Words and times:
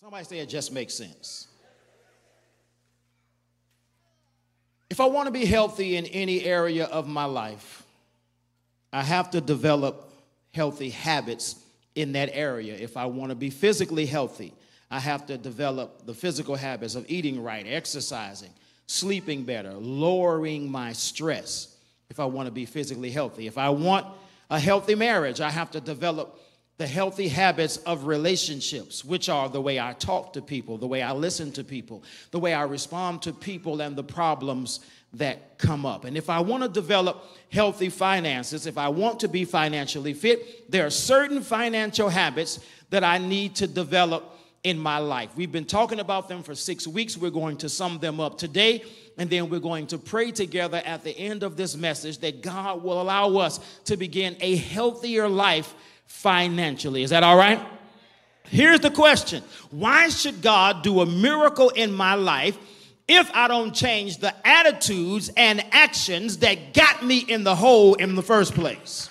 Somebody 0.00 0.24
say 0.24 0.38
it 0.38 0.48
just 0.48 0.72
makes 0.72 0.94
sense. 0.94 1.48
If 4.90 5.00
I 5.00 5.06
want 5.06 5.26
to 5.26 5.32
be 5.32 5.44
healthy 5.44 5.96
in 5.96 6.06
any 6.06 6.44
area 6.44 6.86
of 6.86 7.06
my 7.06 7.24
life, 7.24 7.82
I 8.92 9.02
have 9.02 9.30
to 9.32 9.40
develop 9.40 10.10
healthy 10.54 10.90
habits 10.90 11.56
in 11.94 12.12
that 12.12 12.30
area. 12.32 12.74
If 12.74 12.96
I 12.96 13.06
want 13.06 13.30
to 13.30 13.36
be 13.36 13.50
physically 13.50 14.06
healthy, 14.06 14.54
I 14.90 14.98
have 14.98 15.26
to 15.26 15.36
develop 15.36 16.06
the 16.06 16.14
physical 16.14 16.56
habits 16.56 16.94
of 16.94 17.04
eating 17.08 17.42
right, 17.42 17.66
exercising, 17.68 18.50
sleeping 18.86 19.44
better, 19.44 19.74
lowering 19.74 20.70
my 20.70 20.92
stress 20.94 21.76
if 22.08 22.18
I 22.18 22.24
want 22.24 22.46
to 22.46 22.52
be 22.52 22.64
physically 22.64 23.10
healthy. 23.10 23.46
If 23.46 23.58
I 23.58 23.68
want 23.68 24.06
a 24.48 24.58
healthy 24.58 24.94
marriage, 24.94 25.42
I 25.42 25.50
have 25.50 25.70
to 25.72 25.80
develop 25.80 26.40
the 26.78 26.86
healthy 26.86 27.28
habits 27.28 27.76
of 27.78 28.06
relationships, 28.06 29.04
which 29.04 29.28
are 29.28 29.48
the 29.48 29.60
way 29.60 29.80
I 29.80 29.92
talk 29.94 30.32
to 30.34 30.42
people, 30.42 30.78
the 30.78 30.86
way 30.86 31.02
I 31.02 31.12
listen 31.12 31.50
to 31.52 31.64
people, 31.64 32.04
the 32.30 32.38
way 32.38 32.54
I 32.54 32.62
respond 32.62 33.22
to 33.22 33.32
people 33.32 33.80
and 33.80 33.96
the 33.96 34.04
problems 34.04 34.80
that 35.14 35.58
come 35.58 35.84
up. 35.84 36.04
And 36.04 36.16
if 36.16 36.30
I 36.30 36.38
want 36.38 36.62
to 36.62 36.68
develop 36.68 37.24
healthy 37.50 37.88
finances, 37.88 38.66
if 38.66 38.78
I 38.78 38.88
want 38.88 39.20
to 39.20 39.28
be 39.28 39.44
financially 39.44 40.14
fit, 40.14 40.70
there 40.70 40.86
are 40.86 40.90
certain 40.90 41.42
financial 41.42 42.08
habits 42.08 42.60
that 42.90 43.02
I 43.02 43.18
need 43.18 43.56
to 43.56 43.66
develop 43.66 44.36
in 44.62 44.78
my 44.78 44.98
life. 44.98 45.30
We've 45.34 45.50
been 45.50 45.64
talking 45.64 45.98
about 45.98 46.28
them 46.28 46.42
for 46.42 46.54
six 46.54 46.86
weeks. 46.86 47.16
We're 47.16 47.30
going 47.30 47.56
to 47.58 47.68
sum 47.68 47.98
them 47.98 48.20
up 48.20 48.38
today, 48.38 48.84
and 49.16 49.30
then 49.30 49.48
we're 49.48 49.60
going 49.60 49.86
to 49.88 49.98
pray 49.98 50.30
together 50.30 50.82
at 50.84 51.02
the 51.04 51.16
end 51.16 51.42
of 51.42 51.56
this 51.56 51.76
message 51.76 52.18
that 52.18 52.42
God 52.42 52.82
will 52.82 53.00
allow 53.00 53.36
us 53.38 53.58
to 53.86 53.96
begin 53.96 54.36
a 54.40 54.56
healthier 54.56 55.28
life 55.28 55.74
financially. 56.08 57.04
Is 57.04 57.10
that 57.10 57.22
all 57.22 57.36
right? 57.36 57.60
Here's 58.44 58.80
the 58.80 58.90
question 58.90 59.44
Why 59.70 60.08
should 60.08 60.42
God 60.42 60.82
do 60.82 61.00
a 61.00 61.06
miracle 61.06 61.68
in 61.70 61.92
my 61.92 62.14
life? 62.14 62.58
if 63.08 63.30
I 63.34 63.48
don't 63.48 63.74
change 63.74 64.18
the 64.18 64.34
attitudes 64.46 65.30
and 65.34 65.64
actions 65.72 66.38
that 66.38 66.74
got 66.74 67.02
me 67.02 67.18
in 67.20 67.42
the 67.42 67.56
hole 67.56 67.94
in 67.94 68.14
the 68.14 68.22
first 68.22 68.54
place? 68.54 69.08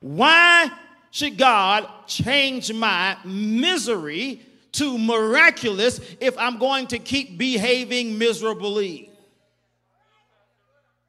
Why 0.00 0.70
should 1.10 1.36
God 1.36 1.86
change 2.06 2.72
my 2.72 3.18
misery 3.24 4.40
to 4.72 4.98
miraculous 4.98 6.00
if 6.20 6.36
I'm 6.38 6.58
going 6.58 6.86
to 6.88 6.98
keep 6.98 7.36
behaving 7.36 8.18
miserably? 8.18 9.10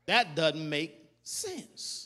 That 0.06 0.36
doesn't 0.36 0.70
make 0.70 0.94
sense. 1.24 2.05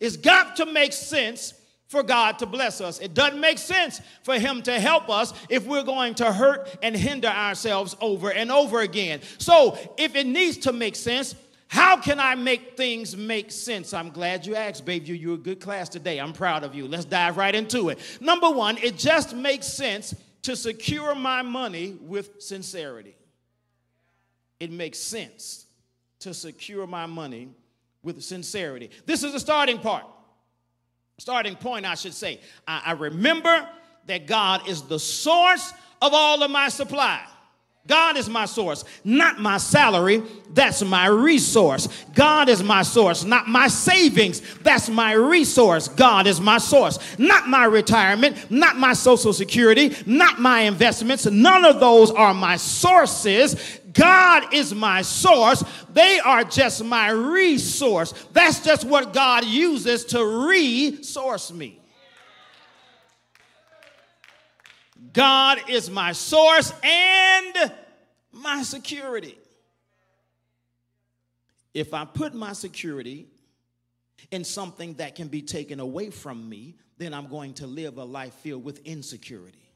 It's 0.00 0.16
got 0.16 0.56
to 0.56 0.66
make 0.66 0.92
sense 0.92 1.54
for 1.86 2.02
God 2.02 2.38
to 2.38 2.46
bless 2.46 2.80
us. 2.80 3.00
It 3.00 3.14
doesn't 3.14 3.40
make 3.40 3.58
sense 3.58 4.00
for 4.22 4.38
Him 4.38 4.62
to 4.62 4.80
help 4.80 5.10
us 5.10 5.34
if 5.48 5.66
we're 5.66 5.82
going 5.82 6.14
to 6.16 6.32
hurt 6.32 6.68
and 6.82 6.96
hinder 6.96 7.28
ourselves 7.28 7.96
over 8.00 8.32
and 8.32 8.50
over 8.50 8.80
again. 8.80 9.20
So, 9.38 9.76
if 9.98 10.14
it 10.14 10.26
needs 10.26 10.56
to 10.58 10.72
make 10.72 10.96
sense, 10.96 11.34
how 11.66 11.96
can 11.96 12.18
I 12.18 12.34
make 12.34 12.76
things 12.76 13.16
make 13.16 13.52
sense? 13.52 13.92
I'm 13.92 14.10
glad 14.10 14.46
you 14.46 14.56
asked, 14.56 14.84
baby. 14.84 15.16
You're 15.18 15.34
a 15.34 15.38
good 15.38 15.60
class 15.60 15.88
today. 15.88 16.18
I'm 16.18 16.32
proud 16.32 16.64
of 16.64 16.74
you. 16.74 16.88
Let's 16.88 17.04
dive 17.04 17.36
right 17.36 17.54
into 17.54 17.90
it. 17.90 17.98
Number 18.20 18.50
one, 18.50 18.78
it 18.78 18.96
just 18.96 19.34
makes 19.34 19.66
sense 19.66 20.14
to 20.42 20.56
secure 20.56 21.14
my 21.14 21.42
money 21.42 21.98
with 22.00 22.40
sincerity. 22.40 23.16
It 24.58 24.70
makes 24.70 24.98
sense 24.98 25.66
to 26.20 26.34
secure 26.34 26.86
my 26.86 27.06
money 27.06 27.50
with 28.02 28.22
sincerity. 28.22 28.90
This 29.06 29.22
is 29.22 29.32
the 29.32 29.40
starting 29.40 29.78
part 29.78 30.04
starting 31.20 31.54
point, 31.54 31.84
I 31.84 31.94
should 31.94 32.14
say. 32.14 32.40
I, 32.66 32.82
I 32.86 32.92
remember 32.92 33.68
that 34.06 34.26
God 34.26 34.66
is 34.68 34.82
the 34.82 34.98
source 34.98 35.72
of 36.00 36.14
all 36.14 36.42
of 36.42 36.50
my 36.50 36.68
supply. 36.68 37.22
God 37.86 38.16
is 38.18 38.28
my 38.28 38.44
source, 38.44 38.84
not 39.04 39.40
my 39.40 39.56
salary. 39.56 40.22
That's 40.50 40.82
my 40.82 41.06
resource. 41.06 41.88
God 42.14 42.48
is 42.48 42.62
my 42.62 42.82
source, 42.82 43.24
not 43.24 43.48
my 43.48 43.68
savings. 43.68 44.42
That's 44.58 44.88
my 44.90 45.12
resource. 45.12 45.88
God 45.88 46.26
is 46.26 46.40
my 46.40 46.58
source, 46.58 46.98
not 47.18 47.48
my 47.48 47.64
retirement, 47.64 48.50
not 48.50 48.76
my 48.76 48.92
social 48.92 49.32
security, 49.32 49.96
not 50.06 50.38
my 50.38 50.60
investments. 50.60 51.24
None 51.26 51.64
of 51.64 51.80
those 51.80 52.10
are 52.10 52.34
my 52.34 52.56
sources. 52.56 53.79
God 53.92 54.52
is 54.54 54.74
my 54.74 55.02
source. 55.02 55.64
They 55.92 56.20
are 56.20 56.44
just 56.44 56.84
my 56.84 57.10
resource. 57.10 58.12
That's 58.32 58.64
just 58.64 58.84
what 58.84 59.12
God 59.12 59.44
uses 59.44 60.04
to 60.06 60.24
resource 60.48 61.52
me. 61.52 61.80
God 65.12 65.58
is 65.68 65.90
my 65.90 66.12
source 66.12 66.72
and 66.82 67.72
my 68.32 68.62
security. 68.62 69.36
If 71.74 71.94
I 71.94 72.04
put 72.04 72.34
my 72.34 72.52
security 72.52 73.26
in 74.30 74.44
something 74.44 74.94
that 74.94 75.14
can 75.14 75.28
be 75.28 75.42
taken 75.42 75.80
away 75.80 76.10
from 76.10 76.48
me, 76.48 76.76
then 76.98 77.14
I'm 77.14 77.28
going 77.28 77.54
to 77.54 77.66
live 77.66 77.98
a 77.98 78.04
life 78.04 78.34
filled 78.34 78.64
with 78.64 78.80
insecurity. 78.84 79.69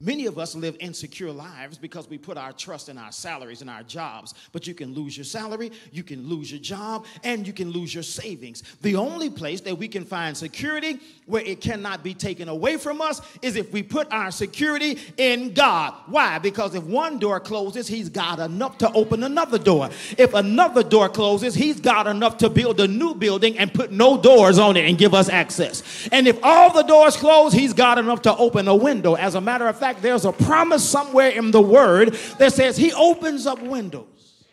Many 0.00 0.26
of 0.26 0.40
us 0.40 0.56
live 0.56 0.76
insecure 0.80 1.30
lives 1.30 1.78
because 1.78 2.10
we 2.10 2.18
put 2.18 2.36
our 2.36 2.52
trust 2.52 2.88
in 2.88 2.98
our 2.98 3.12
salaries 3.12 3.60
and 3.60 3.70
our 3.70 3.84
jobs. 3.84 4.34
But 4.50 4.66
you 4.66 4.74
can 4.74 4.92
lose 4.92 5.16
your 5.16 5.24
salary, 5.24 5.70
you 5.92 6.02
can 6.02 6.28
lose 6.28 6.50
your 6.50 6.60
job, 6.60 7.06
and 7.22 7.46
you 7.46 7.52
can 7.52 7.70
lose 7.70 7.94
your 7.94 8.02
savings. 8.02 8.64
The 8.82 8.96
only 8.96 9.30
place 9.30 9.60
that 9.60 9.78
we 9.78 9.86
can 9.86 10.04
find 10.04 10.36
security 10.36 10.98
where 11.26 11.42
it 11.42 11.60
cannot 11.60 12.02
be 12.02 12.12
taken 12.12 12.48
away 12.48 12.76
from 12.76 13.00
us 13.00 13.20
is 13.40 13.54
if 13.54 13.72
we 13.72 13.84
put 13.84 14.10
our 14.10 14.32
security 14.32 14.98
in 15.16 15.54
God. 15.54 15.94
Why? 16.06 16.40
Because 16.40 16.74
if 16.74 16.82
one 16.82 17.20
door 17.20 17.38
closes, 17.38 17.86
He's 17.86 18.08
got 18.08 18.40
enough 18.40 18.78
to 18.78 18.92
open 18.94 19.22
another 19.22 19.58
door. 19.58 19.90
If 20.18 20.34
another 20.34 20.82
door 20.82 21.08
closes, 21.08 21.54
He's 21.54 21.80
got 21.80 22.08
enough 22.08 22.36
to 22.38 22.50
build 22.50 22.80
a 22.80 22.88
new 22.88 23.14
building 23.14 23.56
and 23.58 23.72
put 23.72 23.92
no 23.92 24.20
doors 24.20 24.58
on 24.58 24.76
it 24.76 24.88
and 24.88 24.98
give 24.98 25.14
us 25.14 25.28
access. 25.28 26.08
And 26.10 26.26
if 26.26 26.42
all 26.42 26.72
the 26.72 26.82
doors 26.82 27.16
close, 27.16 27.52
He's 27.52 27.72
got 27.72 27.96
enough 27.96 28.22
to 28.22 28.36
open 28.36 28.66
a 28.66 28.74
window. 28.74 29.14
As 29.14 29.36
a 29.36 29.40
matter 29.40 29.68
of 29.68 29.78
fact, 29.78 29.83
fact, 29.84 30.00
there's 30.00 30.24
a 30.24 30.32
promise 30.32 30.88
somewhere 30.88 31.28
in 31.28 31.50
the 31.50 31.60
word 31.60 32.14
that 32.38 32.54
says 32.54 32.74
he 32.74 32.90
opens 32.94 33.46
up 33.46 33.60
windows, 33.60 34.44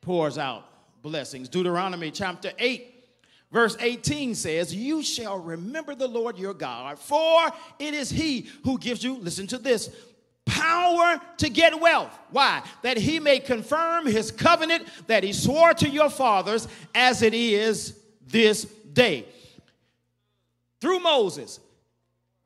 pours 0.00 0.38
out 0.38 0.64
blessings. 1.02 1.48
Deuteronomy 1.48 2.12
chapter 2.12 2.52
8. 2.56 2.86
Verse 3.50 3.76
18 3.80 4.36
says, 4.36 4.72
You 4.72 5.02
shall 5.02 5.38
remember 5.38 5.96
the 5.96 6.06
Lord 6.06 6.38
your 6.38 6.54
God, 6.54 7.00
for 7.00 7.50
it 7.80 7.94
is 7.94 8.10
he 8.10 8.48
who 8.62 8.78
gives 8.78 9.02
you, 9.02 9.16
listen 9.16 9.48
to 9.48 9.58
this, 9.58 9.90
power 10.46 11.20
to 11.38 11.50
get 11.50 11.80
wealth. 11.80 12.16
Why? 12.30 12.62
That 12.82 12.96
he 12.96 13.18
may 13.18 13.40
confirm 13.40 14.06
his 14.06 14.30
covenant 14.30 14.86
that 15.08 15.24
he 15.24 15.32
swore 15.32 15.74
to 15.74 15.88
your 15.88 16.10
fathers 16.10 16.68
as 16.94 17.22
it 17.22 17.34
is 17.34 17.98
this 18.24 18.66
day. 18.92 19.24
Through 20.80 21.00
Moses, 21.00 21.58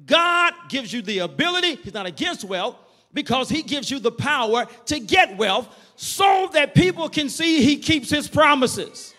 God 0.06 0.53
gives 0.69 0.92
you 0.92 1.03
the 1.03 1.20
ability, 1.20 1.76
He's 1.76 1.94
not 1.94 2.06
against 2.06 2.44
wealth, 2.44 2.76
because 3.12 3.48
He 3.48 3.62
gives 3.62 3.91
you 3.91 3.98
the 3.98 4.12
power 4.12 4.66
to 4.87 5.00
get 5.00 5.37
wealth 5.37 5.69
so 5.97 6.50
that 6.53 6.75
people 6.75 7.09
can 7.09 7.28
see 7.28 7.62
He 7.62 7.76
keeps 7.76 8.10
His 8.10 8.28
promises. 8.28 9.14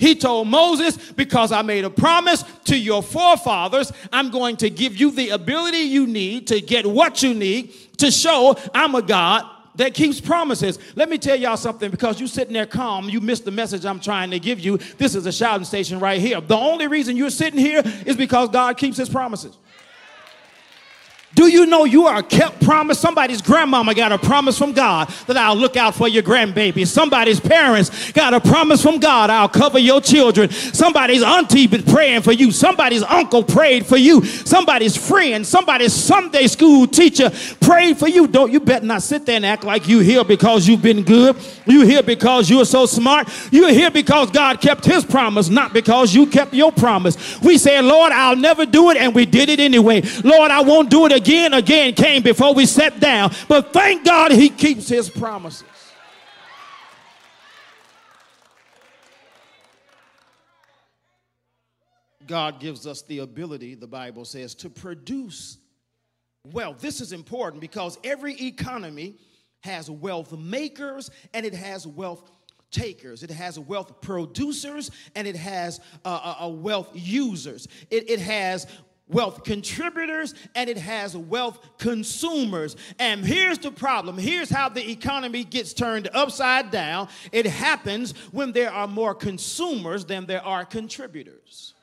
He 0.00 0.14
told 0.14 0.48
Moses, 0.48 1.12
Because 1.12 1.52
I 1.52 1.60
made 1.60 1.84
a 1.84 1.90
promise 1.90 2.42
to 2.64 2.76
your 2.76 3.02
forefathers, 3.02 3.92
I'm 4.10 4.30
going 4.30 4.56
to 4.58 4.70
give 4.70 4.96
you 4.96 5.10
the 5.10 5.30
ability 5.30 5.78
you 5.78 6.06
need 6.06 6.46
to 6.46 6.60
get 6.60 6.86
what 6.86 7.22
you 7.22 7.34
need 7.34 7.74
to 7.98 8.10
show 8.10 8.56
I'm 8.72 8.94
a 8.94 9.02
God 9.02 9.44
that 9.76 9.94
keeps 9.94 10.20
promises. 10.20 10.78
Let 10.96 11.08
me 11.08 11.18
tell 11.18 11.36
y'all 11.36 11.56
something 11.56 11.90
because 11.90 12.18
you're 12.18 12.28
sitting 12.28 12.52
there 12.52 12.66
calm, 12.66 13.08
you 13.08 13.20
missed 13.20 13.44
the 13.44 13.50
message 13.50 13.84
I'm 13.84 14.00
trying 14.00 14.30
to 14.30 14.38
give 14.38 14.60
you. 14.60 14.78
This 14.98 15.14
is 15.14 15.26
a 15.26 15.32
shouting 15.32 15.64
station 15.64 16.00
right 16.00 16.20
here. 16.20 16.40
The 16.40 16.56
only 16.56 16.86
reason 16.86 17.16
you're 17.16 17.30
sitting 17.30 17.60
here 17.60 17.82
is 18.06 18.16
because 18.16 18.48
God 18.48 18.76
keeps 18.76 18.96
his 18.96 19.08
promises. 19.08 19.56
Do 21.32 21.46
you 21.46 21.64
know 21.64 21.84
you 21.84 22.06
are 22.06 22.18
a 22.18 22.22
kept 22.24 22.60
promise? 22.60 22.98
Somebody's 22.98 23.40
grandmama 23.40 23.94
got 23.94 24.10
a 24.10 24.18
promise 24.18 24.58
from 24.58 24.72
God 24.72 25.08
that 25.28 25.36
I'll 25.36 25.54
look 25.54 25.76
out 25.76 25.94
for 25.94 26.08
your 26.08 26.24
grandbaby. 26.24 26.84
Somebody's 26.84 27.38
parents 27.38 28.10
got 28.10 28.34
a 28.34 28.40
promise 28.40 28.82
from 28.82 28.98
God 28.98 29.30
I'll 29.30 29.48
cover 29.48 29.78
your 29.78 30.00
children. 30.00 30.50
Somebody's 30.50 31.22
auntie 31.22 31.68
been 31.68 31.84
praying 31.84 32.22
for 32.22 32.32
you. 32.32 32.50
Somebody's 32.50 33.04
uncle 33.04 33.44
prayed 33.44 33.86
for 33.86 33.96
you. 33.96 34.24
Somebody's 34.24 34.96
friend, 34.96 35.46
somebody's 35.46 35.92
Sunday 35.92 36.48
school 36.48 36.88
teacher 36.88 37.30
prayed 37.60 37.96
for 37.96 38.08
you. 38.08 38.26
Don't 38.26 38.50
you 38.50 38.58
better 38.58 38.84
not 38.84 39.02
sit 39.02 39.24
there 39.24 39.36
and 39.36 39.46
act 39.46 39.62
like 39.62 39.86
you're 39.86 40.02
here 40.02 40.24
because 40.24 40.66
you've 40.66 40.82
been 40.82 41.04
good. 41.04 41.36
You 41.64 41.82
here 41.82 42.02
because 42.02 42.50
you're 42.50 42.64
so 42.64 42.86
smart. 42.86 43.28
You're 43.52 43.70
here 43.70 43.92
because 43.92 44.32
God 44.32 44.60
kept 44.60 44.84
his 44.84 45.04
promise, 45.04 45.48
not 45.48 45.72
because 45.72 46.12
you 46.12 46.26
kept 46.26 46.54
your 46.54 46.72
promise. 46.72 47.40
We 47.40 47.56
said, 47.56 47.84
Lord, 47.84 48.10
I'll 48.10 48.36
never 48.36 48.66
do 48.66 48.90
it, 48.90 48.96
and 48.96 49.14
we 49.14 49.26
did 49.26 49.48
it 49.48 49.60
anyway. 49.60 50.02
Lord, 50.24 50.50
I 50.50 50.62
won't 50.62 50.90
do 50.90 51.06
it 51.06 51.19
again, 51.20 51.54
again 51.54 51.94
came 51.94 52.22
before 52.22 52.54
we 52.54 52.66
sat 52.66 53.00
down. 53.00 53.32
But 53.48 53.72
thank 53.72 54.04
God 54.04 54.32
he 54.32 54.48
keeps 54.48 54.88
his 54.88 55.08
promises. 55.08 55.66
God 62.26 62.60
gives 62.60 62.86
us 62.86 63.02
the 63.02 63.18
ability, 63.18 63.74
the 63.74 63.88
Bible 63.88 64.24
says, 64.24 64.54
to 64.56 64.70
produce 64.70 65.58
wealth. 66.52 66.80
This 66.80 67.00
is 67.00 67.12
important 67.12 67.60
because 67.60 67.98
every 68.04 68.40
economy 68.40 69.16
has 69.62 69.90
wealth 69.90 70.32
makers 70.32 71.10
and 71.34 71.44
it 71.44 71.54
has 71.54 71.88
wealth 71.88 72.30
takers. 72.70 73.24
It 73.24 73.30
has 73.30 73.58
wealth 73.58 74.00
producers 74.00 74.92
and 75.16 75.26
it 75.26 75.34
has 75.34 75.80
uh, 76.04 76.36
uh, 76.40 76.48
wealth 76.48 76.90
users. 76.94 77.66
It, 77.90 78.08
it 78.08 78.20
has 78.20 78.66
wealth 79.10 79.44
contributors 79.44 80.34
and 80.54 80.70
it 80.70 80.78
has 80.78 81.16
wealth 81.16 81.58
consumers. 81.78 82.76
And 82.98 83.24
here's 83.24 83.58
the 83.58 83.70
problem 83.70 84.18
here's 84.18 84.50
how 84.50 84.68
the 84.68 84.90
economy 84.90 85.44
gets 85.44 85.72
turned 85.72 86.08
upside 86.14 86.70
down 86.70 87.08
it 87.32 87.46
happens 87.46 88.12
when 88.32 88.52
there 88.52 88.70
are 88.70 88.88
more 88.88 89.14
consumers 89.14 90.04
than 90.04 90.26
there 90.26 90.44
are 90.44 90.64
contributors. 90.64 91.74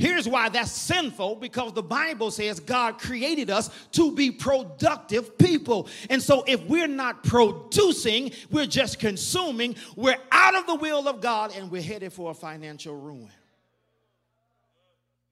Here's 0.00 0.26
why 0.26 0.48
that's 0.48 0.72
sinful 0.72 1.36
because 1.36 1.74
the 1.74 1.82
Bible 1.82 2.30
says 2.30 2.58
God 2.58 2.98
created 2.98 3.50
us 3.50 3.68
to 3.92 4.14
be 4.14 4.30
productive 4.30 5.36
people. 5.36 5.88
And 6.08 6.22
so 6.22 6.42
if 6.46 6.64
we're 6.64 6.86
not 6.86 7.22
producing, 7.22 8.32
we're 8.50 8.64
just 8.64 8.98
consuming, 8.98 9.76
we're 9.96 10.16
out 10.32 10.54
of 10.54 10.66
the 10.66 10.76
will 10.76 11.06
of 11.06 11.20
God 11.20 11.54
and 11.54 11.70
we're 11.70 11.82
headed 11.82 12.14
for 12.14 12.30
a 12.30 12.34
financial 12.34 12.96
ruin. 12.96 13.28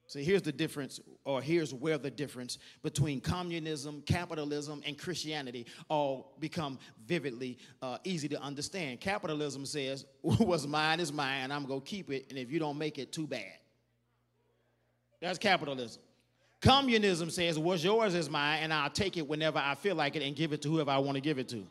See, 0.09 0.23
here's 0.23 0.41
the 0.41 0.51
difference, 0.51 0.99
or 1.23 1.39
here's 1.39 1.71
where 1.71 1.99
the 1.99 2.09
difference 2.09 2.57
between 2.81 3.21
communism, 3.21 4.01
capitalism, 4.07 4.81
and 4.83 4.97
Christianity 4.97 5.67
all 5.87 6.33
become 6.39 6.79
vividly 7.05 7.59
uh, 7.83 7.99
easy 8.03 8.27
to 8.29 8.41
understand. 8.41 9.01
Capitalism 9.01 9.67
says, 9.67 10.07
What's 10.21 10.65
mine 10.65 10.99
is 10.99 11.13
mine, 11.13 11.51
I'm 11.51 11.67
going 11.67 11.81
to 11.81 11.85
keep 11.85 12.09
it, 12.09 12.25
and 12.31 12.39
if 12.39 12.51
you 12.51 12.57
don't 12.57 12.79
make 12.79 12.97
it, 12.97 13.11
too 13.11 13.27
bad. 13.27 13.53
That's 15.21 15.37
capitalism. 15.37 16.01
Communism 16.59 17.29
says, 17.29 17.59
What's 17.59 17.83
yours 17.83 18.15
is 18.15 18.31
mine, 18.31 18.61
and 18.63 18.73
I'll 18.73 18.89
take 18.89 19.15
it 19.15 19.27
whenever 19.27 19.59
I 19.59 19.75
feel 19.75 19.93
like 19.93 20.15
it 20.15 20.23
and 20.23 20.35
give 20.35 20.53
it 20.53 20.63
to 20.63 20.71
whoever 20.71 20.89
I 20.89 20.97
want 20.97 21.17
to 21.17 21.21
give 21.21 21.37
it 21.37 21.49
to. 21.49 21.63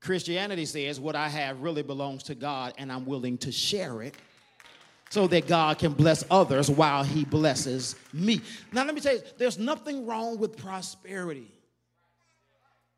Christianity 0.00 0.66
says, 0.66 0.98
What 0.98 1.14
I 1.14 1.28
have 1.28 1.60
really 1.60 1.82
belongs 1.82 2.24
to 2.24 2.34
God, 2.34 2.74
and 2.78 2.90
I'm 2.90 3.06
willing 3.06 3.38
to 3.38 3.52
share 3.52 4.02
it 4.02 4.16
so 5.14 5.28
that 5.28 5.46
God 5.46 5.78
can 5.78 5.92
bless 5.92 6.24
others 6.28 6.68
while 6.68 7.04
He 7.04 7.24
blesses 7.24 7.94
me. 8.12 8.40
Now, 8.72 8.84
let 8.84 8.96
me 8.96 9.00
tell 9.00 9.14
you, 9.14 9.22
there's 9.38 9.58
nothing 9.58 10.06
wrong 10.06 10.38
with 10.40 10.56
prosperity. 10.56 11.52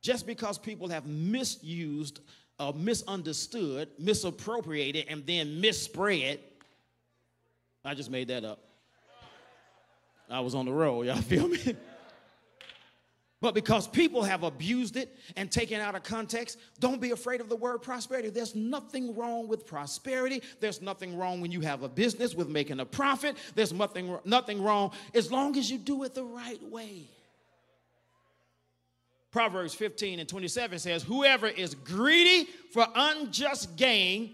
Just 0.01 0.27
because 0.27 0.57
people 0.57 0.89
have 0.89 1.05
misused, 1.05 2.21
uh, 2.59 2.73
misunderstood, 2.75 3.91
misappropriated, 3.99 5.05
and 5.11 5.27
then 5.27 5.61
misspread, 5.61 6.39
I 7.85 7.93
just 7.93 8.11
made 8.11 8.29
that 8.29 8.45
up. 8.47 8.61
I 10.31 10.41
was 10.41 10.55
on 10.55 10.65
the 10.65 10.73
road, 10.73 11.05
y'all 11.05 11.17
feel 11.17 11.49
me? 11.49 11.77
But 13.43 13.55
because 13.55 13.87
people 13.87 14.23
have 14.23 14.43
abused 14.43 14.97
it 14.97 15.15
and 15.37 15.51
taken 15.51 15.81
out 15.81 15.95
of 15.95 16.03
context, 16.03 16.59
don't 16.81 17.01
be 17.01 17.11
afraid 17.11 17.43
of 17.43 17.51
the 17.51 17.57
word 17.57 17.83
prosperity. 17.83 18.31
There's 18.31 18.55
nothing 18.55 19.15
wrong 19.15 19.47
with 19.47 19.67
prosperity. 19.67 20.43
There's 20.61 20.81
nothing 20.81 21.17
wrong 21.19 21.43
when 21.43 21.53
you 21.53 21.61
have 21.61 21.83
a 21.83 21.89
business 21.89 22.35
with 22.35 22.49
making 22.49 22.81
a 22.81 22.87
profit. 22.87 23.37
There's 23.55 23.75
nothing, 23.75 24.17
nothing 24.25 24.63
wrong 24.63 24.93
as 25.15 25.31
long 25.31 25.57
as 25.59 25.71
you 25.71 25.77
do 25.77 26.03
it 26.05 26.15
the 26.15 26.25
right 26.25 26.63
way. 26.63 27.11
Proverbs 29.31 29.75
15 29.75 30.19
and 30.19 30.29
27 30.29 30.79
says, 30.79 31.03
Whoever 31.03 31.47
is 31.47 31.75
greedy 31.75 32.49
for 32.73 32.87
unjust 32.95 33.77
gain, 33.77 34.33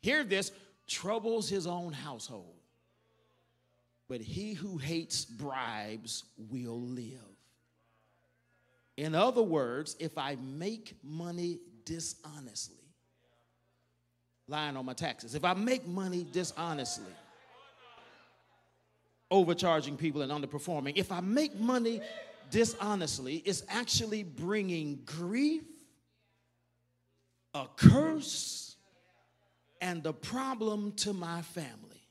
hear 0.00 0.24
this, 0.24 0.50
troubles 0.88 1.48
his 1.48 1.68
own 1.68 1.92
household 1.92 2.60
but 4.10 4.20
he 4.20 4.54
who 4.54 4.76
hates 4.76 5.24
bribes 5.24 6.24
will 6.50 6.80
live. 6.80 7.29
In 9.00 9.14
other 9.14 9.40
words, 9.40 9.96
if 9.98 10.18
I 10.18 10.36
make 10.36 10.94
money 11.02 11.58
dishonestly, 11.86 12.84
lying 14.46 14.76
on 14.76 14.84
my 14.84 14.92
taxes, 14.92 15.34
if 15.34 15.42
I 15.42 15.54
make 15.54 15.86
money 15.86 16.26
dishonestly, 16.30 17.14
overcharging 19.30 19.96
people 19.96 20.20
and 20.20 20.30
underperforming, 20.30 20.98
if 20.98 21.10
I 21.12 21.20
make 21.20 21.58
money 21.58 22.02
dishonestly, 22.50 23.36
it's 23.46 23.62
actually 23.70 24.22
bringing 24.22 25.00
grief, 25.06 25.64
a 27.54 27.68
curse, 27.76 28.76
and 29.80 30.04
a 30.04 30.12
problem 30.12 30.92
to 30.96 31.14
my 31.14 31.40
family. 31.40 32.02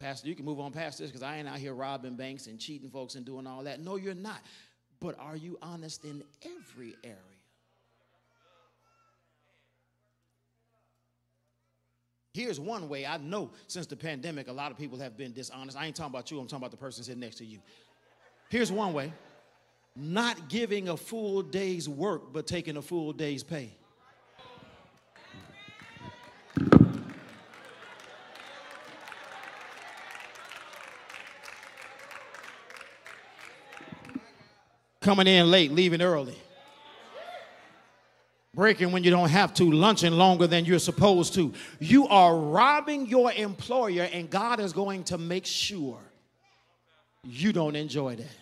Pastor, 0.00 0.28
you 0.28 0.34
can 0.34 0.44
move 0.44 0.60
on 0.60 0.72
past 0.72 0.98
this 0.98 1.08
because 1.08 1.22
I 1.22 1.38
ain't 1.38 1.48
out 1.48 1.56
here 1.56 1.72
robbing 1.72 2.16
banks 2.16 2.46
and 2.46 2.60
cheating 2.60 2.90
folks 2.90 3.14
and 3.14 3.24
doing 3.24 3.46
all 3.46 3.64
that. 3.64 3.80
No, 3.80 3.96
you're 3.96 4.14
not. 4.14 4.40
But 5.00 5.18
are 5.18 5.36
you 5.36 5.58
honest 5.62 6.04
in 6.04 6.22
every 6.44 6.94
area? 7.02 7.16
Here's 12.32 12.60
one 12.60 12.88
way 12.88 13.06
I 13.06 13.16
know 13.16 13.50
since 13.66 13.86
the 13.86 13.96
pandemic, 13.96 14.48
a 14.48 14.52
lot 14.52 14.70
of 14.70 14.78
people 14.78 14.98
have 14.98 15.16
been 15.16 15.32
dishonest. 15.32 15.76
I 15.76 15.86
ain't 15.86 15.96
talking 15.96 16.12
about 16.12 16.30
you, 16.30 16.38
I'm 16.38 16.46
talking 16.46 16.58
about 16.58 16.70
the 16.70 16.76
person 16.76 17.02
sitting 17.02 17.20
next 17.20 17.36
to 17.36 17.44
you. 17.44 17.58
Here's 18.50 18.70
one 18.70 18.92
way 18.92 19.12
not 19.96 20.48
giving 20.48 20.88
a 20.88 20.96
full 20.96 21.42
day's 21.42 21.88
work, 21.88 22.32
but 22.32 22.46
taking 22.46 22.76
a 22.76 22.82
full 22.82 23.12
day's 23.12 23.42
pay. 23.42 23.72
Coming 35.00 35.26
in 35.26 35.50
late, 35.50 35.72
leaving 35.72 36.02
early, 36.02 36.36
breaking 38.54 38.92
when 38.92 39.02
you 39.02 39.10
don't 39.10 39.30
have 39.30 39.54
to, 39.54 39.70
lunching 39.70 40.12
longer 40.12 40.46
than 40.46 40.64
you're 40.64 40.78
supposed 40.78 41.34
to. 41.34 41.52
You 41.78 42.06
are 42.08 42.36
robbing 42.36 43.06
your 43.06 43.32
employer, 43.32 44.08
and 44.12 44.28
God 44.28 44.60
is 44.60 44.72
going 44.72 45.04
to 45.04 45.18
make 45.18 45.46
sure 45.46 45.98
you 47.24 47.52
don't 47.52 47.76
enjoy 47.76 48.16
that. 48.16 48.36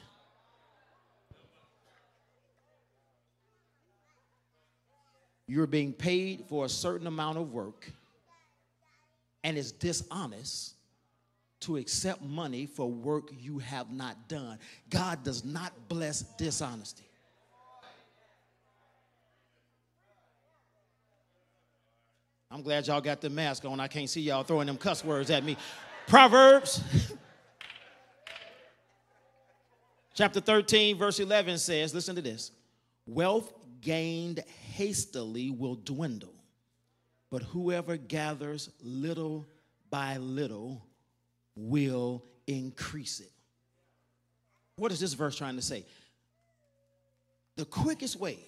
You're 5.47 5.67
being 5.67 5.95
paid 5.95 6.45
for 6.49 6.67
a 6.67 6.69
certain 6.69 7.07
amount 7.07 7.39
of 7.39 7.53
work, 7.53 7.91
and 9.45 9.57
it's 9.57 9.73
dishonest 9.73 10.75
to 11.61 11.77
accept 11.77 12.23
money 12.23 12.67
for 12.67 12.91
work 12.91 13.31
you 13.39 13.59
have 13.59 13.91
not 13.91 14.29
done. 14.29 14.59
God 14.91 15.25
does 15.25 15.45
not 15.45 15.73
bless 15.89 16.23
dishonesty. 16.37 17.05
I'm 22.51 22.63
glad 22.63 22.87
y'all 22.87 23.01
got 23.01 23.21
the 23.21 23.29
mask 23.29 23.65
on. 23.65 23.79
I 23.79 23.89
can't 23.89 24.09
see 24.09 24.23
y'all 24.23 24.43
throwing 24.43 24.67
them 24.67 24.79
cuss 24.79 25.05
words 25.05 25.31
at 25.31 25.45
me. 25.45 25.57
Proverbs 26.07 26.83
chapter 30.15 30.41
13, 30.41 30.97
verse 30.97 31.21
11 31.21 31.59
says, 31.59 31.95
listen 31.95 32.17
to 32.17 32.23
this 32.23 32.51
wealth 33.07 33.53
gained 33.81 34.43
hastily 34.73 35.51
will 35.51 35.75
dwindle, 35.75 36.35
but 37.31 37.43
whoever 37.43 37.97
gathers 37.97 38.71
little 38.83 39.47
by 39.91 40.17
little 40.17 40.88
will 41.59 42.25
increase 42.47 43.21
it. 43.21 43.33
What 44.77 44.93
is 44.93 45.01
this 45.01 45.13
verse 45.13 45.37
trying 45.37 45.57
to 45.57 45.63
say? 45.63 45.85
The 47.57 47.65
quickest 47.65 48.19
way 48.19 48.39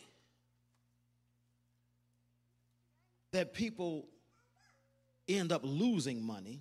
that 3.32 3.52
people 3.52 4.06
end 5.28 5.50
up 5.50 5.62
losing 5.64 6.22
money 6.22 6.60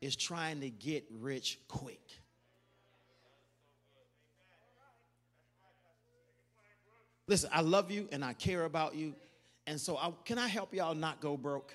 is 0.00 0.16
trying 0.16 0.60
to 0.60 0.70
get 0.70 1.04
rich 1.10 1.58
quick. 1.68 2.00
Listen, 7.28 7.50
I 7.52 7.60
love 7.60 7.90
you 7.90 8.08
and 8.10 8.24
I 8.24 8.32
care 8.32 8.64
about 8.64 8.94
you. 8.94 9.14
And 9.66 9.80
so, 9.80 9.96
I, 9.96 10.12
can 10.24 10.38
I 10.38 10.48
help 10.48 10.74
y'all 10.74 10.94
not 10.94 11.20
go 11.20 11.36
broke? 11.36 11.72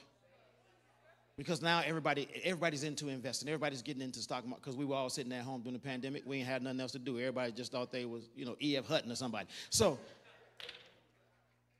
Because 1.38 1.62
now 1.62 1.84
everybody 1.86 2.28
everybody's 2.44 2.84
into 2.84 3.10
investing. 3.10 3.48
Everybody's 3.48 3.84
getting 3.84 4.02
into 4.02 4.20
stock 4.20 4.46
market 4.46 4.64
because 4.64 4.76
we 4.76 4.86
were 4.86 4.96
all 4.96 5.10
sitting 5.10 5.32
at 5.34 5.44
home 5.44 5.62
during 5.62 5.74
the 5.74 5.80
pandemic. 5.80 6.24
We 6.26 6.38
ain't 6.38 6.48
had 6.48 6.64
nothing 6.64 6.80
else 6.80 6.94
to 6.94 7.00
do. 7.00 7.20
Everybody 7.20 7.52
just 7.52 7.72
thought 7.72 7.92
they 7.92 8.06
was 8.06 8.28
you 8.36 8.46
know 8.46 8.56
E.F. 8.60 8.88
Hutton 8.88 9.12
or 9.12 9.16
somebody. 9.16 9.48
So 9.70 10.00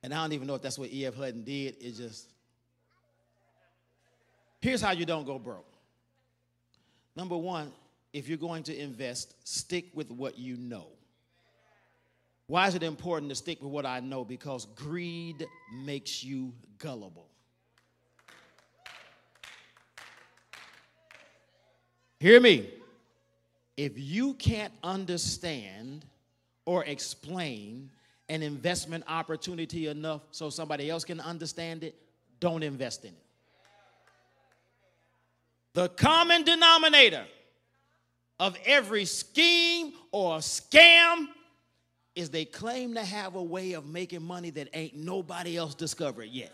and 0.04 0.14
i 0.14 0.22
don't 0.22 0.34
even 0.34 0.48
know 0.48 0.56
if 0.56 0.62
that's 0.62 0.78
what 0.78 0.92
E.F. 0.92 1.16
Hutton 1.16 1.44
did. 1.44 1.76
It 1.82 1.96
just 1.96 2.30
here's 4.62 4.82
how 4.82 4.92
you 4.92 5.08
don't 5.08 5.26
go 5.26 5.40
broke. 5.40 5.66
Number 7.16 7.36
one 7.36 7.72
if 8.14 8.28
you're 8.28 8.38
going 8.38 8.64
to 8.64 8.80
invest 8.80 9.36
stick 9.44 9.86
with 9.96 10.12
what 10.12 10.38
you 10.38 10.56
know. 10.56 10.88
Why 12.46 12.68
is 12.68 12.76
it 12.76 12.84
important 12.84 13.30
to 13.30 13.36
stick 13.36 13.62
with 13.62 13.72
what 13.72 13.88
i 13.88 14.00
know? 14.02 14.24
Because 14.24 14.66
greed 14.76 15.46
makes 15.74 16.24
you 16.24 16.54
gullible 16.78 17.27
Hear 22.20 22.40
me. 22.40 22.70
If 23.76 23.94
you 23.96 24.34
can't 24.34 24.74
understand 24.84 26.06
or 26.66 26.84
explain 26.84 27.92
an 28.28 28.42
investment 28.42 29.04
opportunity 29.08 29.88
enough 29.88 30.22
so 30.32 30.50
somebody 30.50 30.90
else 30.90 31.04
can 31.04 31.20
understand 31.20 31.84
it, 31.84 31.96
don't 32.40 32.64
invest 32.64 33.06
in 33.06 33.12
it. 33.12 33.24
The 35.74 35.90
common 35.90 36.44
denominator 36.44 37.26
of 38.40 38.58
every 38.66 39.06
scheme 39.06 39.94
or 40.12 40.38
scam 40.38 41.28
is 42.16 42.32
they 42.32 42.46
claim 42.46 42.96
to 42.96 43.04
have 43.04 43.36
a 43.36 43.44
way 43.44 43.74
of 43.74 43.86
making 43.86 44.24
money 44.24 44.50
that 44.50 44.70
ain't 44.74 44.96
nobody 44.96 45.56
else 45.56 45.76
discovered 45.76 46.30
yet. 46.30 46.52